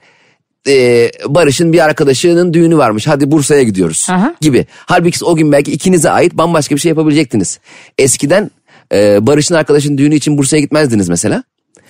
[0.68, 4.34] e, Barış'ın bir arkadaşının düğünü varmış hadi Bursa'ya gidiyoruz Aha.
[4.40, 4.66] gibi.
[4.86, 7.58] Halbuki o gün belki ikinize ait bambaşka bir şey yapabilecektiniz.
[7.98, 8.50] Eskiden
[8.92, 11.44] e, Barış'ın arkadaşının düğünü için Bursa'ya gitmezdiniz mesela.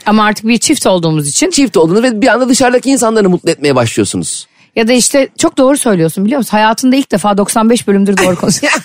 [0.06, 3.74] Ama artık bir çift olduğumuz için Çift oldunuz ve bir anda dışarıdaki insanları mutlu etmeye
[3.74, 4.46] başlıyorsunuz.
[4.76, 6.50] ya da işte çok doğru söylüyorsun biliyor musun?
[6.50, 8.72] Hayatında ilk defa 95 bölümdür doğru konuşuyor.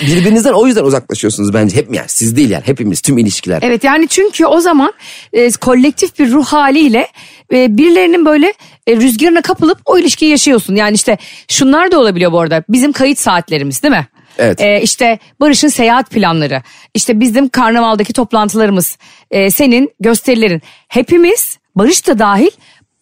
[0.00, 1.76] Birbirinizden o yüzden uzaklaşıyorsunuz bence.
[1.76, 3.58] Hep yani siz değil yani hepimiz tüm ilişkiler.
[3.62, 4.92] Evet yani çünkü o zaman
[5.32, 7.08] e, kolektif bir ruh haliyle
[7.52, 8.54] e, birilerinin böyle
[8.86, 10.74] e, rüzgarına kapılıp o ilişkiyi yaşıyorsun.
[10.74, 12.64] Yani işte şunlar da olabiliyor bu arada.
[12.68, 14.06] Bizim kayıt saatlerimiz değil mi?
[14.38, 14.60] Evet.
[14.60, 16.62] E, işte Barış'ın seyahat planları,
[16.94, 18.98] işte bizim karnavaldaki toplantılarımız,
[19.30, 20.62] e, senin gösterilerin.
[20.88, 22.50] Hepimiz Barış da dahil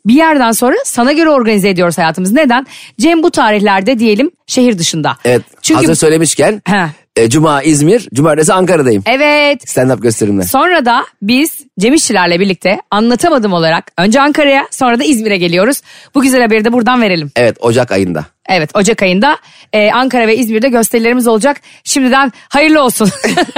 [0.09, 2.35] bir yerden sonra sana göre organize ediyoruz hayatımızı.
[2.35, 2.67] Neden?
[3.01, 5.17] Cem bu tarihlerde diyelim şehir dışında.
[5.25, 6.87] Evet Çünkü hazır söylemişken He.
[7.17, 9.03] e, Cuma İzmir, Cumartesi Ankara'dayım.
[9.07, 9.65] Evet.
[9.65, 10.43] Stand-up gösterimle.
[10.45, 15.81] Sonra da biz Cem İşçilerle birlikte anlatamadım olarak önce Ankara'ya sonra da İzmir'e geliyoruz.
[16.15, 17.31] Bu güzel haberi de buradan verelim.
[17.37, 18.25] Evet Ocak ayında.
[18.49, 19.37] Evet Ocak ayında
[19.73, 21.61] e, Ankara ve İzmir'de gösterilerimiz olacak.
[21.85, 23.11] Şimdiden hayırlı olsun.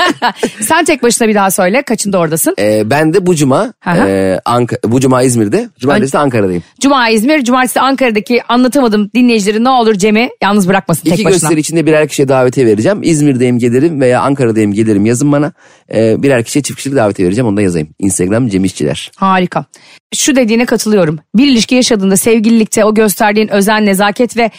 [0.60, 2.54] Sen tek başına bir daha söyle kaçında oradasın?
[2.58, 3.90] Ee, ben de bu cuma, hı.
[3.90, 6.62] e, Anka- bu cuma İzmir'de, cumartesi de Ankara'dayım.
[6.80, 11.38] Cuma İzmir, cumartesi Ankara'daki anlatamadım dinleyicileri ne olur Cem'i yalnız bırakmasın tek İki başına.
[11.38, 13.00] gösteri içinde birer kişiye davetiye vereceğim.
[13.02, 15.52] İzmir'deyim gelirim veya Ankara'dayım gelirim yazın bana.
[15.94, 17.88] Ee, birer kişiye çift kişilik davetiye vereceğim onu da yazayım.
[17.98, 19.10] Instagram Cem İşçiler.
[19.16, 19.64] Harika.
[20.14, 21.18] Şu dediğine katılıyorum.
[21.34, 24.50] Bir ilişki yaşadığında sevgililikte o gösterdiğin özen, nezaket ve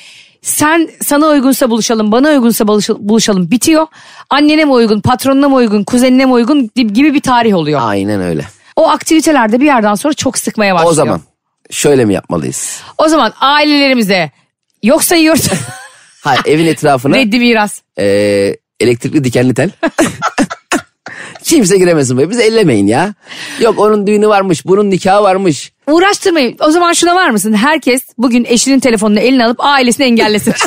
[0.42, 3.88] sen sana uygunsa buluşalım, bana uygunsa buluşa- buluşalım bitiyor.
[4.30, 7.80] Annene mi uygun, patronuna mı uygun, kuzenine mi uygun gibi bir tarih oluyor.
[7.84, 8.46] Aynen öyle.
[8.76, 10.92] O aktivitelerde bir yerden sonra çok sıkmaya başlıyor.
[10.92, 11.22] O zaman
[11.72, 12.82] şöyle mi yapmalıyız?
[12.98, 14.32] O zaman ailelerimize
[14.84, 15.48] yok sayıyoruz.
[16.24, 17.82] Hayır evin etrafına Reddi miras.
[17.98, 18.06] e,
[18.80, 19.70] elektrikli dikenli tel.
[21.44, 22.30] Kimse giremesin buraya.
[22.30, 23.14] Bizi ellemeyin ya.
[23.60, 25.72] Yok onun düğünü varmış, bunun nikahı varmış.
[25.88, 26.56] Uğraştırmayın.
[26.60, 27.54] O zaman şuna var mısın?
[27.54, 30.54] Herkes bugün eşinin telefonunu eline alıp ailesini engellesin.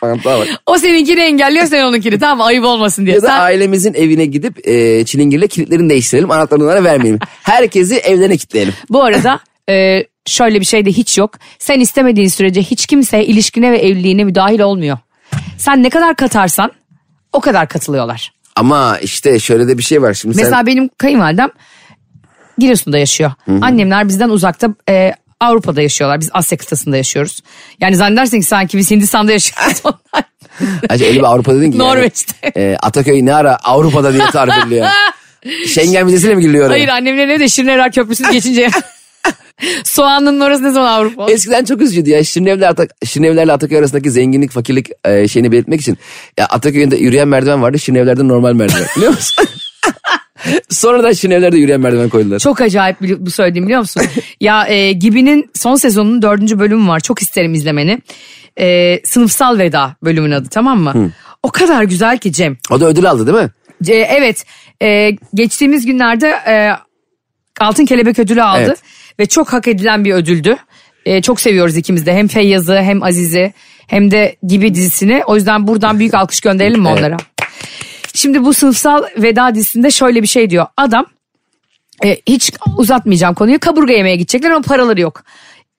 [0.00, 0.46] Tamam, tamam.
[0.66, 2.44] o seninkini engelliyor sen onunkini tamam mı?
[2.44, 3.16] Ayıp olmasın diye.
[3.16, 6.30] Ya da Sen- ailemizin evine gidip e, çilingirle kilitlerini değiştirelim.
[6.30, 7.18] Anahtarını onlara vermeyelim.
[7.42, 8.74] Herkesi evlerine kilitleyelim.
[8.90, 11.34] Bu arada e, şöyle bir şey de hiç yok.
[11.58, 14.98] Sen istemediğin sürece hiç kimse ilişkine ve evliliğine müdahil olmuyor.
[15.58, 16.72] Sen ne kadar katarsan
[17.32, 18.32] o kadar katılıyorlar.
[18.56, 20.14] Ama işte şöyle de bir şey var.
[20.14, 21.50] Şimdi Mesela sen benim kayınvalidem
[22.58, 23.32] Giresun'da yaşıyor.
[23.60, 26.20] Annemler bizden uzakta e, Avrupa'da yaşıyorlar.
[26.20, 27.40] Biz Asya kıtasında yaşıyoruz.
[27.80, 29.80] Yani zannedersin ki sanki biz Hindistan'da yaşıyoruz.
[29.84, 30.24] Onlar
[30.88, 31.78] Acaba öyle bir Avrupa dedin ki.
[31.78, 32.52] yani, Norveç'te.
[32.56, 34.86] e, Ataköy ne ara Avrupa'da diye tarif ediliyor.
[35.66, 36.72] Schengen vizesiyle mi giriliyor oraya?
[36.72, 38.70] Hayır annemlerin evi de Şirinevler Köprüsü'nü geçince.
[39.84, 41.30] Soğan'ın orası ne zaman Avrupa?
[41.30, 42.24] Eskiden çok üzücüydü ya.
[42.24, 45.98] Şirinevler Atak Şirinevlerle Ataköy arasındaki zenginlik, fakirlik e, şeyini belirtmek için.
[46.38, 47.78] Ya Ataköy'ünde yürüyen merdiven vardı.
[47.78, 48.86] Şirinevler'de normal merdiven.
[48.96, 49.44] Biliyor musun?
[50.70, 52.38] Sonradan Şirinevler'de yürüyen merdiven koydular.
[52.38, 54.02] Çok acayip bu söylediğim biliyor musun?
[54.40, 57.00] ya e, Gibi'nin son sezonunun dördüncü bölümü var.
[57.00, 57.98] Çok isterim izlemeni.
[58.60, 61.10] E, sınıfsal veda bölümün adı tamam mı?
[61.42, 62.56] O kadar güzel ki Cem.
[62.70, 63.50] O da ödül aldı değil mi?
[63.88, 64.44] E, evet
[64.82, 66.72] e, geçtiğimiz günlerde e,
[67.60, 68.60] Altın Kelebek ödülü aldı.
[68.66, 68.82] Evet.
[69.18, 70.56] Ve çok hak edilen bir ödüldü.
[71.06, 73.52] E, çok seviyoruz ikimiz de hem Feyyaz'ı hem Aziz'i
[73.86, 75.22] hem de Gibi dizisini.
[75.26, 77.16] O yüzden buradan büyük alkış gönderelim mi onlara?
[78.14, 80.66] Şimdi bu sınıfsal veda dizisinde şöyle bir şey diyor.
[80.76, 81.06] Adam
[82.04, 85.24] e, hiç uzatmayacağım konuyu kaburga yemeye gidecekler ama paraları yok.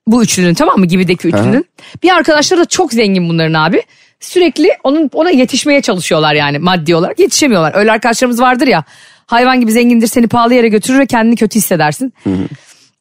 [0.08, 1.66] Bu üçlünün tamam mı gibideki üçlünün.
[2.04, 3.82] Bir arkadaşları da çok zengin bunların abi.
[4.20, 7.76] Sürekli onun ona yetişmeye çalışıyorlar yani maddi olarak yetişemiyorlar.
[7.76, 8.84] Öyle arkadaşlarımız vardır ya
[9.26, 12.14] hayvan gibi zengindir seni pahalı yere götürür ve kendini kötü hissedersin.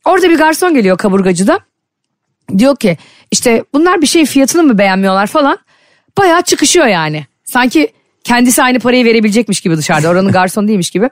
[0.05, 1.61] Orada bir garson geliyor kaburgacıda.
[2.59, 2.99] Diyor ki
[3.31, 5.59] işte bunlar bir şeyin fiyatını mı beğenmiyorlar falan.
[6.19, 7.27] Bayağı çıkışıyor yani.
[7.45, 7.93] Sanki
[8.25, 10.09] kendisi aynı parayı verebilecekmiş gibi dışarıda.
[10.09, 11.11] Oranın garson değilmiş gibi.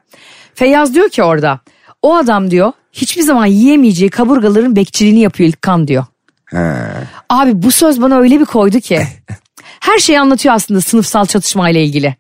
[0.55, 1.61] Feyyaz diyor ki orada
[2.03, 6.05] o adam diyor hiçbir zaman yiyemeyeceği kaburgaların bekçiliğini yapıyor İlkan diyor.
[7.29, 9.03] Abi bu söz bana öyle bir koydu ki.
[9.81, 12.17] Her şeyi anlatıyor aslında sınıfsal çatışmayla ilgili.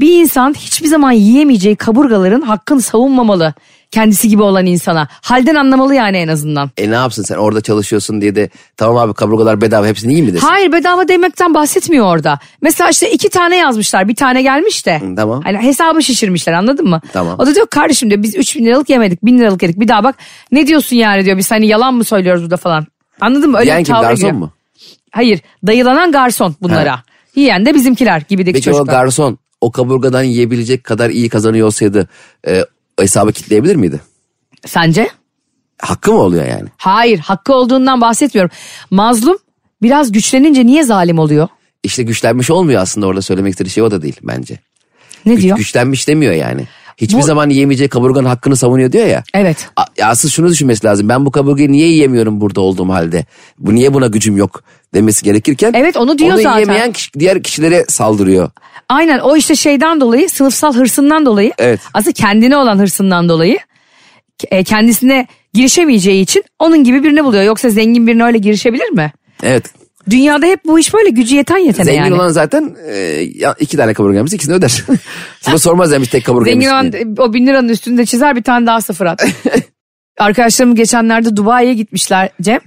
[0.00, 3.54] Bir insan hiçbir zaman yiyemeyeceği kaburgaların hakkını savunmamalı.
[3.90, 5.08] Kendisi gibi olan insana.
[5.10, 6.70] Halden anlamalı yani en azından.
[6.76, 10.32] E ne yapsın sen orada çalışıyorsun diye de tamam abi kaburgalar bedava hepsini iyi mi
[10.32, 10.46] desin?
[10.46, 12.38] Hayır bedava demekten bahsetmiyor orada.
[12.62, 15.00] Mesela işte iki tane yazmışlar bir tane gelmiş de.
[15.00, 15.40] Hı, tamam.
[15.44, 17.00] Hani hesabı şişirmişler anladın mı?
[17.12, 17.36] Tamam.
[17.38, 20.04] O da diyor kardeşim diyor biz 3 bin liralık yemedik 1000 liralık yedik bir daha
[20.04, 20.14] bak.
[20.52, 22.86] Ne diyorsun yani diyor biz hani yalan mı söylüyoruz burada falan.
[23.20, 23.58] Anladın mı?
[23.58, 24.32] Öyle Yiyen bir garson giriyor.
[24.32, 24.50] mu?
[25.10, 27.02] Hayır dayılanan garson bunlara.
[27.34, 29.02] Yiyen de bizimkiler gibideki Peki o çocuklar.
[29.02, 32.08] garson o kaburgadan yiyebilecek kadar iyi kazanıyor olsaydı
[32.48, 32.64] e,
[33.00, 34.00] o hesabı kitleyebilir miydi?
[34.66, 35.08] Sence?
[35.82, 36.68] Hakkı mı oluyor yani?
[36.76, 38.50] Hayır hakkı olduğundan bahsetmiyorum.
[38.90, 39.36] Mazlum
[39.82, 41.48] biraz güçlenince niye zalim oluyor?
[41.82, 44.58] İşte güçlenmiş olmuyor aslında orada söylemek istediği şey o da değil bence.
[45.26, 45.56] Ne Güç- diyor?
[45.56, 46.68] güçlenmiş demiyor yani.
[46.96, 49.22] Hiçbir Bu- zaman yiyemeyeceği kaburganın hakkını savunuyor diyor ya.
[49.34, 49.68] Evet.
[49.76, 51.08] A- asıl şunu düşünmesi lazım.
[51.08, 53.24] Ben bu kaburgayı niye yiyemiyorum burada olduğum halde?
[53.58, 54.62] Bu niye buna gücüm yok
[54.94, 55.72] demesi gerekirken.
[55.76, 56.54] Evet, onu diyor onu zaten.
[56.58, 58.50] yiyemeyen kişi- diğer kişilere saldırıyor.
[58.88, 61.80] Aynen o işte şeyden dolayı sınıfsal hırsından dolayı Evet.
[61.94, 63.58] aslında kendine olan hırsından dolayı
[64.50, 67.42] e, kendisine girişemeyeceği için onun gibi birini buluyor.
[67.42, 69.12] Yoksa zengin birine öyle girişebilir mi?
[69.42, 69.64] Evet.
[70.10, 72.14] Dünyada hep bu iş böyle gücü yeten yetene Zengin yani.
[72.14, 73.22] olan zaten e,
[73.60, 74.84] iki tane kaburga yemiş ikisini öder.
[75.40, 78.80] Sana sormaz demiş tek kaburga Zengin olan o bin liranın üstünde çizer bir tane daha
[78.80, 79.26] sıfır at.
[80.18, 82.60] Arkadaşlarım geçenlerde Dubai'ye gitmişler Cem.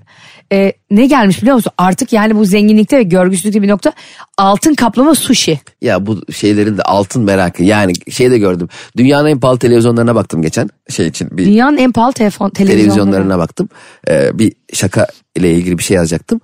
[0.54, 1.71] E, ne gelmiş biliyor musun?
[1.78, 3.93] Artık yani bu zenginlikte ve görgüsüzlükte bir nokta
[4.38, 5.60] altın kaplama sushi.
[5.82, 7.63] Ya bu şeylerin de altın merakı.
[7.63, 8.69] Yani şey de gördüm.
[8.97, 10.69] Dünyanın en pahalı televizyonlarına baktım geçen.
[10.89, 12.88] Şey için bir Dünyanın en pahalı telefon, televizyonları.
[12.93, 13.69] televizyonlarına baktım.
[14.08, 16.41] Ee, bir şaka ile ilgili bir şey yazacaktım.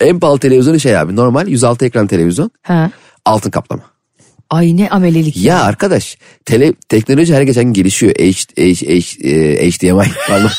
[0.00, 2.50] En pahalı televizyonu şey abi normal 106 ekran televizyon.
[2.62, 2.90] Ha.
[3.24, 3.82] Altın kaplama.
[4.50, 5.36] Ay ne amelelik.
[5.36, 8.12] Ya arkadaş tele, teknoloji her geçen gelişiyor.
[8.18, 10.50] H, H, H, e, HDMI pardon.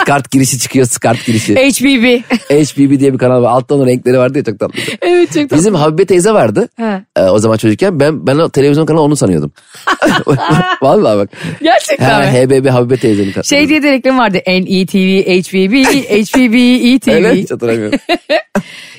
[0.00, 1.54] SCART girişi çıkıyor SCART girişi.
[1.54, 2.22] HBB.
[2.50, 3.50] HBB diye bir kanal var.
[3.50, 4.78] Altta onun renkleri vardı ya çok tatlı.
[5.02, 5.56] evet çok tatlı.
[5.56, 6.68] Bizim Habibe teyze vardı.
[6.76, 7.02] He.
[7.16, 9.52] Ee, o zaman çocukken ben ben o televizyon kanalı onu sanıyordum.
[10.82, 11.30] Vallahi bak.
[11.62, 12.26] Gerçekten Ha, mi?
[12.26, 13.44] HBB Habibe teyzenin kanalı.
[13.44, 14.38] Şey diye de reklam vardı.
[14.46, 16.54] NETV, HBB, HBB,
[16.94, 17.34] ETV.
[17.34, 17.98] hiç hatırlamıyorum.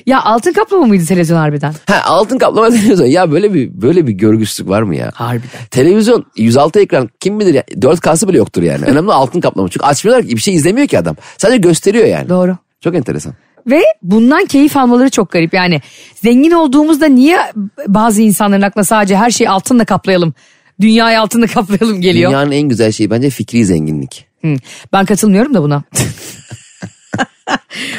[0.08, 1.74] Ya altın kaplama mıydı televizyon harbiden?
[1.86, 3.06] ha, altın kaplama televizyon.
[3.06, 5.10] Ya böyle bir böyle bir görgüsüzlük var mı ya?
[5.14, 5.48] Harbiden.
[5.70, 8.84] Televizyon 106 ekran kim bilir ya 4K'sı bile yoktur yani.
[8.86, 9.68] Önemli altın kaplama.
[9.68, 11.16] Çünkü açmıyorlar ki bir şey izlemiyor ki adam.
[11.38, 12.28] Sadece gösteriyor yani.
[12.28, 12.56] Doğru.
[12.80, 13.34] Çok enteresan.
[13.66, 15.54] Ve bundan keyif almaları çok garip.
[15.54, 15.80] Yani
[16.22, 17.38] zengin olduğumuzda niye
[17.86, 20.34] bazı insanların aklına sadece her şeyi altınla kaplayalım,
[20.80, 22.30] dünyayı altınla kaplayalım geliyor?
[22.30, 24.26] Dünyanın en güzel şeyi bence fikri zenginlik.
[24.44, 24.54] Hı.
[24.92, 25.82] Ben katılmıyorum da buna.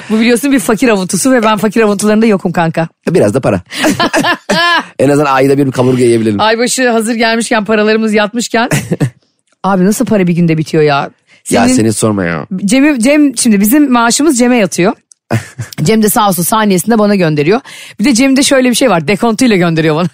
[0.09, 2.87] Bu biliyorsun bir fakir avuntusu ve ben fakir avuntularında yokum kanka.
[3.09, 3.61] Biraz da para.
[4.99, 6.41] en azından ayda bir kaburga yiyebilelim.
[6.41, 8.69] Aybaşı hazır gelmişken paralarımız yatmışken.
[9.63, 11.09] Abi nasıl para bir günde bitiyor ya?
[11.49, 12.45] Ya Senin- seni sorma ya.
[12.65, 14.93] Cem, Cem şimdi bizim maaşımız Cem'e yatıyor.
[15.83, 17.61] Cem de sağ olsun saniyesinde bana gönderiyor.
[17.99, 19.07] Bir de Cem'de şöyle bir şey var.
[19.07, 20.07] Dekontuyla gönderiyor bana.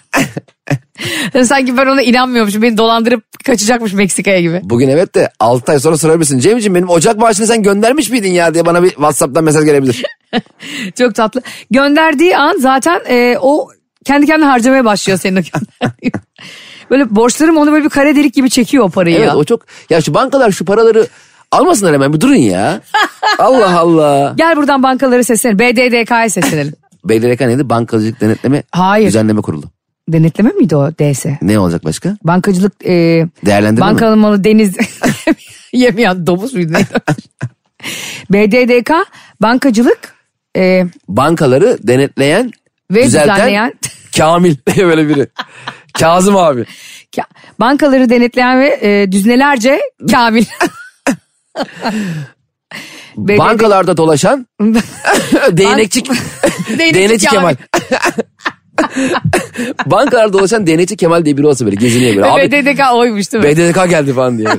[1.44, 2.62] Sanki ben ona inanmıyormuşum.
[2.62, 4.60] Beni dolandırıp kaçacakmış Meksika'ya gibi.
[4.64, 6.38] Bugün evet de 6 ay sonra sorabilirsin.
[6.38, 10.02] Cemciğim benim Ocak maaşını sen göndermiş miydin ya diye bana bir Whatsapp'tan mesaj gelebilir.
[10.98, 11.42] Çok tatlı.
[11.70, 13.68] Gönderdiği an zaten e, o
[14.04, 15.40] kendi kendine harcamaya başlıyor senin o.
[16.90, 19.36] Böyle borçlarım onu böyle bir kare delik gibi çekiyor o parayı evet ya.
[19.36, 21.06] o çok ya şu bankalar şu paraları
[21.52, 22.80] almasınlar hemen bir durun ya.
[23.38, 24.34] Allah Allah.
[24.36, 25.58] Gel buradan bankalara seslenelim.
[25.58, 26.74] BDDK'ya seslenelim.
[27.04, 27.68] BDDK neydi?
[27.70, 29.06] Bankacılık Denetleme Hayır.
[29.06, 29.64] Düzenleme Kurulu.
[30.08, 31.26] Denetleme miydi o DS?
[31.42, 32.16] Ne olacak başka?
[32.24, 33.90] Bankacılık e, Değerlendirme mi?
[33.90, 34.76] bankanın malı deniz
[35.72, 36.72] yemeyen domuz muydu?
[38.30, 38.90] BDDK
[39.42, 40.14] bankacılık
[40.56, 42.50] e, Bankaları denetleyen
[42.90, 43.72] ve düzelten düzenleyen
[44.16, 45.28] Kamil böyle biri.
[45.98, 46.66] Kazım abi.
[47.16, 47.26] Ka-
[47.60, 50.44] bankaları denetleyen ve e, düzinelerce kamil.
[53.16, 54.46] BDD Bankalarda dolaşan
[55.50, 56.02] değnekçi
[56.78, 57.56] değnekçi Kemal.
[59.86, 62.26] Bankalarda dolaşan değnekçi Kemal diye biri olsa böyle geziniyor böyle.
[62.26, 63.50] Abi BDDK oymuş değil mi?
[63.50, 64.48] BDDK geldi falan diye.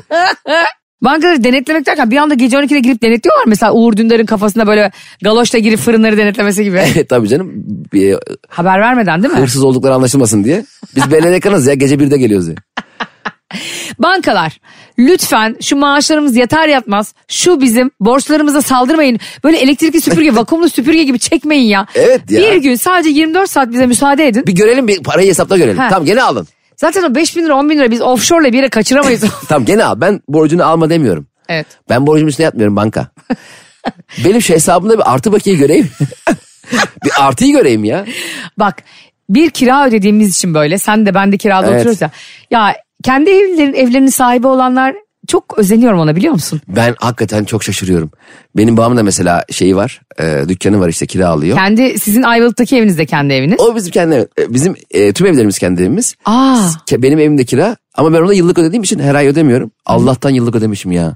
[1.01, 3.43] Bankaları denetlemek derken bir anda gece 12'de girip denetliyorlar.
[3.47, 4.91] Mesela Uğur Dündar'ın kafasında böyle
[5.23, 6.81] galoşla girip fırınları denetlemesi gibi.
[6.93, 7.51] Evet tabii canım.
[7.93, 8.17] Bir,
[8.49, 9.39] Haber vermeden değil mi?
[9.39, 10.65] hırsız oldukları anlaşılmasın diye.
[10.95, 12.55] Biz BDDK'nız ya gece birde geliyoruz ya.
[13.99, 14.59] Bankalar
[14.99, 19.19] lütfen şu maaşlarımız yatar yatmaz şu bizim borçlarımıza saldırmayın.
[19.43, 21.87] Böyle elektrikli süpürge vakumlu süpürge gibi çekmeyin ya.
[21.95, 22.41] Evet ya.
[22.41, 24.47] Bir gün sadece 24 saat bize müsaade edin.
[24.47, 25.77] Bir görelim bir parayı hesapta görelim.
[25.77, 25.87] Ha.
[25.89, 26.47] Tamam gene alın.
[26.75, 29.23] Zaten o 5 bin lira 10 bin lira biz offshore'la bir yere kaçıramayız.
[29.49, 30.01] Tamam gene al.
[30.01, 31.27] Ben borcunu alma demiyorum.
[31.49, 31.67] evet.
[31.89, 33.07] Ben borcumun üstüne yatmıyorum banka.
[34.25, 35.89] Benim şu hesabımda bir artı bakiye göreyim.
[37.05, 38.05] bir artıyı göreyim ya.
[38.59, 38.75] Bak
[39.29, 41.75] bir kira ödediğimiz için böyle sen de ben de kirada Evet.
[41.75, 42.11] oturuyoruz ya.
[42.51, 44.95] Ya kendi evlerin, evlerinin sahibi olanlar
[45.27, 46.61] çok özeniyorum ona biliyor musun?
[46.67, 48.11] Ben hakikaten çok şaşırıyorum.
[48.57, 50.01] Benim babamın da mesela şeyi var.
[50.19, 51.57] E, dükkanı var işte kira alıyor.
[51.57, 53.59] Kendi sizin Ayvalık'taki eviniz de kendi eviniz.
[53.59, 56.15] O bizim kendi e, bizim e, tüm evlerimiz kendi evimiz.
[56.25, 56.69] Aa.
[56.91, 59.71] Benim evimde kira ama ben ona yıllık ödediğim için her ay ödemiyorum.
[59.85, 61.15] Allah'tan yıllık ödemişim ya.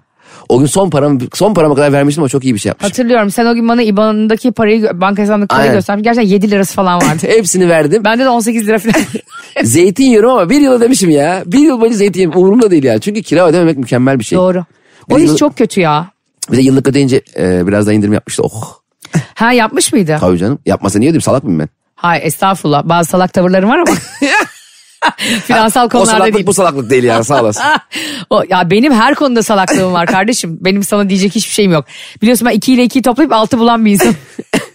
[0.49, 2.89] O gün son param son parama kadar vermiştim ama çok iyi bir şey yapmışım.
[2.89, 5.77] Hatırlıyorum sen o gün bana IBAN'daki parayı banka hesabındaki parayı Aynen.
[5.77, 6.03] göstermiştin.
[6.13, 7.21] Gerçekten 7 lirası falan vardı.
[7.27, 8.03] Hepsini verdim.
[8.03, 8.95] Bende de 18 lira falan.
[9.63, 11.43] zeytin yiyorum ama bir yıl ödemişim ya.
[11.45, 12.41] Bir yıl boyunca zeytin yiyorum.
[12.41, 13.01] Umurumda değil yani.
[13.01, 14.37] Çünkü kira ödememek mükemmel bir şey.
[14.37, 14.65] Doğru.
[15.09, 16.07] O Bir de iş yıl- çok kötü ya.
[16.51, 18.43] Bir de yıllık ödeyince e, biraz daha indirim yapmıştı.
[18.43, 18.73] Oh.
[19.33, 20.17] Ha yapmış mıydı?
[20.19, 20.59] Tabii canım.
[20.65, 21.69] Yapmasa niye ödeyeyim salak mıyım ben?
[21.95, 22.83] Hayır estağfurullah.
[22.85, 23.95] Bazı salak tavırlarım var ama.
[25.47, 26.47] Finansal o konularda salaklık değil.
[26.47, 27.63] bu salaklık değil yani sağ olasın.
[28.29, 30.57] O, ya benim her konuda salaklığım var kardeşim.
[30.61, 31.85] Benim sana diyecek hiçbir şeyim yok.
[32.21, 34.15] Biliyorsun ben 2 ile 2'yi toplayıp 6 bulan bir insanım.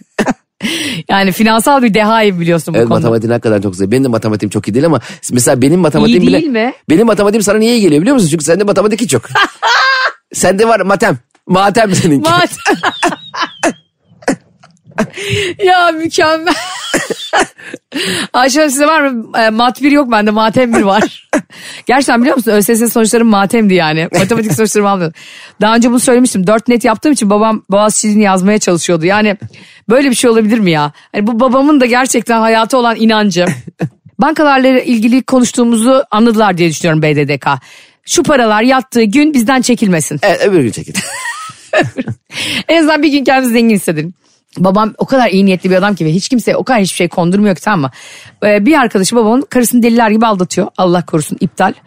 [1.09, 2.99] yani finansal bir dehayım biliyorsun bu Evet konuda.
[2.99, 3.91] matematiğin hakikaten çok güzel.
[3.91, 4.99] Benim de matematiğim çok iyi değil ama
[5.31, 6.37] mesela benim matematiğim İyi bile...
[6.41, 6.73] değil mi?
[6.89, 8.29] Benim matematiğim sana niye iyi geliyor biliyor musun?
[8.31, 9.25] Çünkü sende matematik hiç yok.
[10.33, 11.17] sende var matem.
[11.47, 12.29] Matem seninki.
[12.29, 12.49] Mat.
[15.65, 16.53] Ya mükemmel.
[18.33, 19.37] Ayşe size var mı?
[19.39, 21.29] E, mat 1 yok bende matem 1 var.
[21.85, 22.51] Gerçekten biliyor musun?
[22.51, 24.07] ÖSS sonuçlarım matemdi yani.
[24.13, 25.21] Matematik sonuçlarımı almıyordum.
[25.61, 26.47] Daha önce bunu söylemiştim.
[26.47, 29.05] 4 net yaptığım için babam Boğaziçi'ni yazmaya çalışıyordu.
[29.05, 29.37] Yani
[29.89, 30.91] böyle bir şey olabilir mi ya?
[31.11, 33.45] Hani bu babamın da gerçekten hayatı olan inancı.
[34.19, 37.47] Bankalarla ilgili konuştuğumuzu anladılar diye düşünüyorum BDDK.
[38.05, 40.19] Şu paralar yattığı gün bizden çekilmesin.
[40.23, 40.93] Evet öbür gün çekil.
[42.67, 44.13] En azından bir gün kendimizi zengin hissedelim.
[44.57, 47.07] Babam o kadar iyi niyetli bir adam ki ve hiç kimseye o kadar hiçbir şey
[47.07, 47.91] kondurmuyor ki tamam mı?
[48.45, 50.67] Ee, bir arkadaşı babamın karısını deliler gibi aldatıyor.
[50.77, 51.73] Allah korusun iptal.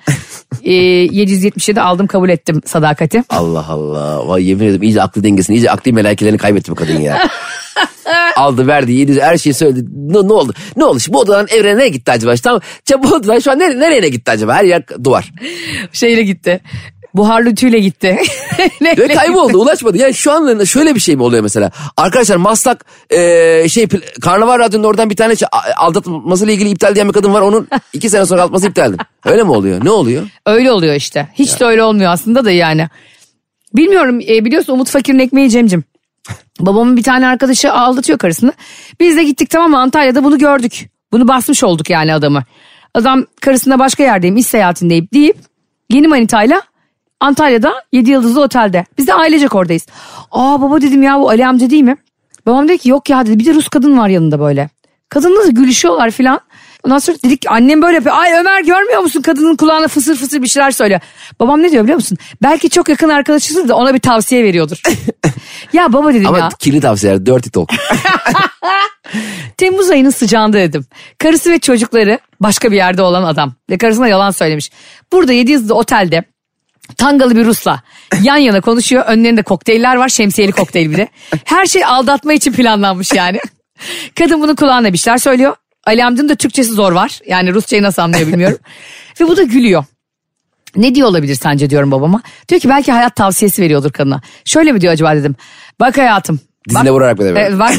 [0.64, 3.24] Ee, 777 aldım kabul ettim sadakati.
[3.28, 4.28] Allah Allah.
[4.28, 7.18] Vay yemin ederim iyice aklı dengesini, iyice akli melekelerini kaybetti bu kadın ya.
[8.36, 9.84] Aldı verdi yedi her şeyi söyledi.
[9.92, 10.52] Ne, ne oldu?
[10.76, 10.98] Ne oldu?
[11.08, 12.34] Bu odadan evrene nereye gitti acaba?
[12.34, 12.50] İşte
[12.84, 13.02] Tamam.
[13.02, 14.54] Bu odadan şu an nereye, nereye gitti acaba?
[14.54, 15.32] Her yer duvar.
[15.92, 16.60] Şeyle gitti.
[17.14, 18.18] Buharlı ütüyle gitti.
[18.82, 19.98] Ve kayboldu ulaşmadı.
[19.98, 21.70] Yani şu an şöyle bir şey mi oluyor mesela?
[21.96, 23.88] Arkadaşlar Maslak e, şey
[24.20, 27.40] Karnaval Radyo'nun oradan bir tane şey, aldatmasıyla ilgili iptal diyen bir kadın var.
[27.40, 28.96] Onun iki sene sonra aldatması iptaldi.
[29.24, 29.84] Öyle mi oluyor?
[29.84, 30.28] Ne oluyor?
[30.46, 31.28] Öyle oluyor işte.
[31.34, 32.88] Hiç de öyle olmuyor aslında da yani.
[33.74, 35.84] Bilmiyorum e, biliyorsun Umut Fakir'in ekmeği Cemcim.
[36.60, 38.52] Babamın bir tane arkadaşı aldatıyor karısını.
[39.00, 40.90] Biz de gittik tamam mı Antalya'da bunu gördük.
[41.12, 42.44] Bunu basmış olduk yani adamı.
[42.94, 45.36] Adam karısına başka yerdeyim iş seyahatindeyim deyip
[45.90, 46.62] yeni manitayla
[47.20, 48.84] Antalya'da 7 yıldızlı otelde.
[48.98, 49.86] Biz de ailecek oradayız.
[50.30, 51.96] Aa baba dedim ya bu Ali amca değil mi?
[52.46, 54.68] Babam dedi ki yok ya dedi bir de Rus kadın var yanında böyle.
[55.08, 56.40] Kadınla gülüşüyorlar filan.
[56.84, 58.16] Ondan sonra dedik annem böyle yapıyor.
[58.18, 61.00] Ay Ömer görmüyor musun kadının kulağına fısır fısır bir şeyler söylüyor.
[61.40, 62.18] Babam ne diyor biliyor musun?
[62.42, 64.82] Belki çok yakın arkadaşısın da ona bir tavsiye veriyordur.
[65.72, 66.48] ya baba dedim Ama ya.
[66.58, 67.70] kirli tavsiyeler, dirty talk.
[69.56, 70.84] Temmuz ayının sıcağında dedim.
[71.18, 73.52] Karısı ve çocukları başka bir yerde olan adam.
[73.70, 74.70] Ve karısına yalan söylemiş.
[75.12, 76.24] Burada 7 yıldızlı otelde
[76.96, 77.82] Tangalı bir Rus'la
[78.22, 79.04] yan yana konuşuyor.
[79.06, 80.08] Önlerinde kokteyller var.
[80.08, 81.08] Şemsiyeli kokteyl bir de.
[81.44, 83.40] Her şey aldatma için planlanmış yani.
[84.18, 85.56] Kadın bunun kulağına bir şeyler söylüyor.
[85.86, 87.20] Ali amcanın da Türkçesi zor var.
[87.26, 88.58] Yani Rusçayı nasıl anlıyor bilmiyorum.
[89.20, 89.84] Ve bu da gülüyor.
[90.76, 92.22] Ne diyor olabilir sence diyorum babama.
[92.48, 94.20] Diyor ki belki hayat tavsiyesi veriyordur kadına.
[94.44, 95.36] Şöyle mi diyor acaba dedim.
[95.80, 96.40] Bak hayatım.
[96.68, 97.42] Dizine vurarak mı demek?
[97.48, 97.72] Evet, bak,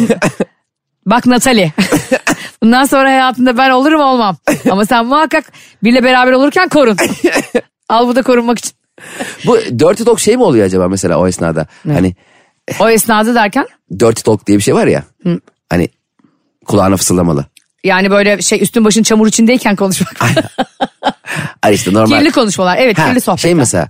[1.05, 1.73] bak Natali.
[2.63, 4.37] Bundan sonra hayatında ben olurum olmam.
[4.71, 5.51] Ama sen muhakkak
[5.83, 6.97] biriyle beraber olurken korun.
[7.89, 8.71] Al bu da korunmak için.
[9.45, 11.67] Bu dirty talk şey mi oluyor acaba mesela o esnada?
[11.87, 12.15] Hani
[12.79, 13.67] O esnada derken
[13.99, 15.03] dirty talk diye bir şey var ya.
[15.69, 15.89] Hani
[16.65, 17.45] kulağına fısıldamalı.
[17.83, 20.21] yani böyle şey üstün başın çamur içindeyken konuşmak.
[21.63, 22.19] Ay işte normal.
[22.19, 22.77] kirli konuşmalar.
[22.77, 23.41] Evet Ha, kirli sohbetler.
[23.41, 23.87] Şey mesela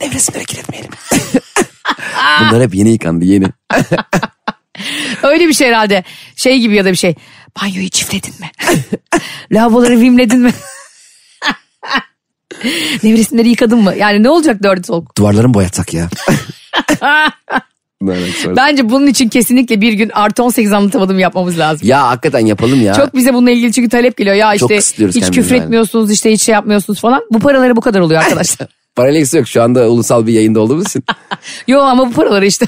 [0.00, 0.90] nevresimleri kirletmeyelim.
[2.40, 3.46] Bunlar hep yeni yıkandı yeni.
[5.22, 6.04] Öyle bir şey herhalde.
[6.36, 7.14] Şey gibi ya da bir şey.
[7.62, 8.50] Banyoyu çiftledin mi?
[9.52, 10.52] Lavaboları vimledin mi?
[13.02, 13.94] Nevresimleri yıkadın mı?
[13.96, 15.16] Yani ne olacak dört soğuk?
[15.18, 16.08] Duvarları mı boyatsak ya?
[18.56, 21.88] Bence bunun için kesinlikle bir gün artı 18 anlatamadım yapmamız lazım.
[21.88, 22.94] ya hakikaten yapalım ya.
[22.94, 24.36] Çok bize bununla ilgili çünkü talep geliyor.
[24.36, 25.64] Ya Çok işte hiç küfür yani.
[25.64, 27.22] etmiyorsunuz işte hiç şey yapmıyorsunuz falan.
[27.30, 28.68] Bu paraları bu kadar oluyor arkadaşlar.
[29.00, 31.04] Paraleks yok şu anda ulusal bir yayında olduğumuz için.
[31.68, 32.66] Yo ama bu paraları işte.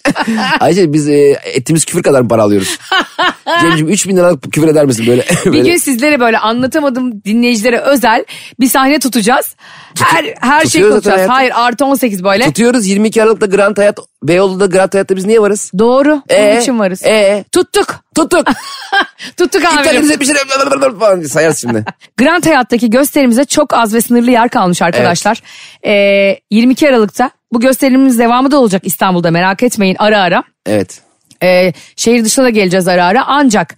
[0.60, 2.78] Ayşe biz e, ettiğimiz küfür kadar para alıyoruz?
[3.60, 5.22] Cemciğim 3 bin lira küfür eder misin böyle?
[5.22, 8.24] bir böyle gün sizlere böyle anlatamadım dinleyicilere özel
[8.60, 9.56] bir sahne tutacağız.
[9.98, 11.30] Her her şeyi tutuyoruz zaten konuşacağız.
[11.30, 12.44] Hayır artı 18 böyle.
[12.44, 15.70] Tutuyoruz 22 Aralık'ta Grand Hayat, Beyoğlu'da Grand Hayat'ta biz niye varız?
[15.78, 16.22] Doğru.
[16.28, 17.02] Ee, için varız.
[17.06, 17.44] ee?
[17.52, 18.04] Tuttuk.
[18.14, 18.46] Tuttuk.
[19.36, 19.80] Tuttuk amirim.
[19.80, 20.36] İptalimiz etmişler
[21.00, 21.84] falan sayarız şimdi.
[22.16, 25.42] Grand Hayat'taki gösterimize çok az ve sınırlı yer kalmış arkadaşlar.
[25.86, 30.42] Ee, 22 Aralık'ta bu gösterimimiz devamı da olacak İstanbul'da merak etmeyin ara ara.
[30.66, 31.00] Evet.
[31.42, 33.76] Ee, şehir dışına da geleceğiz ara ara ancak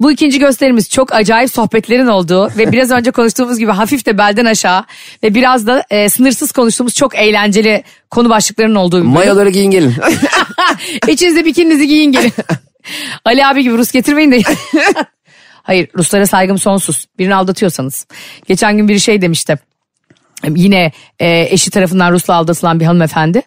[0.00, 4.44] bu ikinci gösterimiz çok acayip sohbetlerin olduğu ve biraz önce konuştuğumuz gibi hafif de belden
[4.44, 4.84] aşağı
[5.22, 9.12] ve biraz da e, sınırsız konuştuğumuz çok eğlenceli konu başlıklarının olduğu bir bölüm.
[9.12, 9.94] Mayoları giyin gelin.
[11.08, 12.32] İçinizde bikininizi giyin gelin.
[13.24, 14.42] Ali abi gibi Rus getirmeyin de.
[15.62, 17.06] Hayır Ruslara saygım sonsuz.
[17.18, 18.06] Birini aldatıyorsanız.
[18.46, 19.58] Geçen gün biri şey demişti.
[20.48, 23.42] Yine e, eşi tarafından Rus'la aldatılan bir hanımefendi.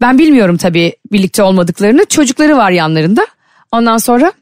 [0.00, 2.04] Ben bilmiyorum tabii birlikte olmadıklarını.
[2.04, 3.26] Çocukları var yanlarında.
[3.72, 4.32] Ondan sonra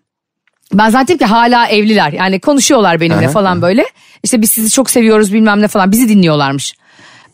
[0.74, 2.12] ben zaten ki hala evliler.
[2.12, 3.84] Yani konuşuyorlar benimle falan böyle.
[4.22, 5.92] İşte biz sizi çok seviyoruz bilmem ne falan.
[5.92, 6.74] Bizi dinliyorlarmış.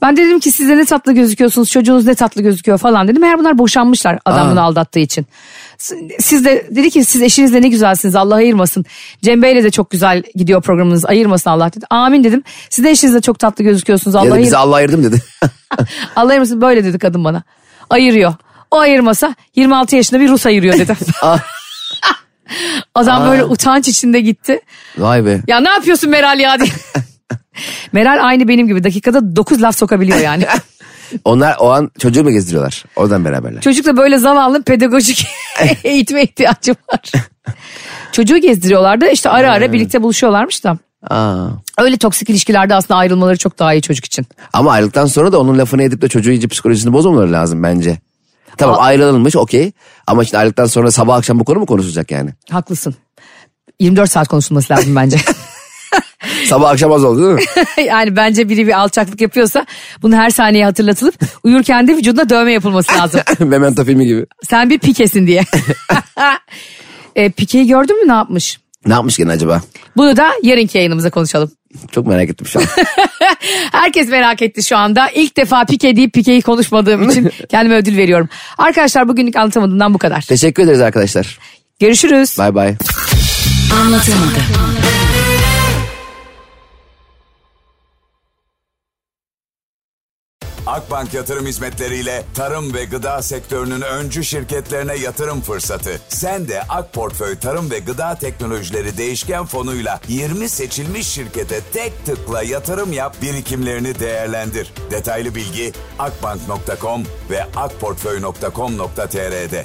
[0.03, 3.25] Ben de dedim ki siz de ne tatlı gözüküyorsunuz çocuğunuz ne tatlı gözüküyor falan dedim.
[3.25, 4.51] Eğer bunlar boşanmışlar adam Aa.
[4.51, 5.27] bunu aldattığı için.
[6.19, 8.85] Siz de dedi ki siz eşinizle ne güzelsiniz Allah ayırmasın.
[9.23, 11.85] Cem Bey'le de çok güzel gidiyor programınız ayırmasın Allah dedi.
[11.91, 12.43] Amin dedim.
[12.71, 14.45] Siz de eşinizle çok tatlı gözüküyorsunuz Allah ya da ayır.
[14.45, 15.23] bizi Allah ayırdım dedi.
[16.17, 17.43] Allah ayırmasın böyle dedi kadın bana.
[17.91, 18.35] Ayırıyor.
[18.71, 20.97] O ayırmasa 26 yaşında bir Rus ayırıyor dedi.
[22.95, 24.61] Adam böyle utanç içinde gitti.
[24.99, 25.41] Vay be.
[25.49, 26.71] Ya ne yapıyorsun Meral ya diye.
[27.93, 30.47] Meral aynı benim gibi dakikada 9 laf sokabiliyor yani.
[31.25, 32.85] Onlar o an çocuğu mu gezdiriyorlar?
[32.97, 33.61] Oradan beraberler.
[33.61, 35.27] Çocuk da böyle zavallı pedagojik
[35.85, 37.13] eğitime ihtiyacı var.
[38.13, 40.79] Çocuğu gezdiriyorlardı işte ara ara birlikte buluşuyorlarmış da.
[41.11, 41.49] Aa.
[41.79, 44.27] Öyle toksik ilişkilerde aslında ayrılmaları çok daha iyi çocuk için.
[44.53, 47.99] Ama ayrıldıktan sonra da onun lafını edip de çocuğu iyice psikolojisini bozmamaları lazım bence.
[48.59, 49.73] Tamam ayrılmış okey.
[50.07, 52.31] Ama şimdi ayrıldıktan sonra sabah akşam bu konu mu konuşulacak yani?
[52.51, 52.95] Haklısın.
[53.81, 55.17] 24 saat konuşulması lazım bence.
[56.47, 57.85] Sabah akşam az oldu değil mi?
[57.87, 59.67] yani bence biri bir alçaklık yapıyorsa
[60.03, 61.15] bunu her saniye hatırlatılıp
[61.45, 63.21] uyurken de vücuduna dövme yapılması lazım.
[63.49, 64.27] Memento filmi gibi.
[64.43, 65.45] Sen bir pikesin diye.
[67.17, 68.61] e, Pike'yi gördün mü ne yapmış?
[68.87, 69.63] Ne yapmış gene acaba?
[69.97, 71.51] Bunu da yarınki yayınımıza konuşalım.
[71.93, 72.65] Çok merak ettim şu an.
[73.73, 75.09] Herkes merak etti şu anda.
[75.11, 78.29] İlk defa Pike deyip Pike'yi konuşmadığım için kendime ödül veriyorum.
[78.59, 80.23] Arkadaşlar bugünlük anlatamadığımdan bu kadar.
[80.23, 81.39] Teşekkür ederiz arkadaşlar.
[81.81, 82.39] Görüşürüz.
[82.39, 82.75] Bay bay.
[83.73, 85.06] Anlatamadım.
[90.67, 96.01] Akbank Yatırım Hizmetleriyle tarım ve gıda sektörünün öncü şirketlerine yatırım fırsatı.
[96.09, 102.43] Sen de Ak Portföy Tarım ve Gıda Teknolojileri Değişken Fonu'yla 20 seçilmiş şirkete tek tıkla
[102.43, 104.73] yatırım yap, birikimlerini değerlendir.
[104.91, 109.65] Detaylı bilgi akbank.com ve akportföy.com.tr'de.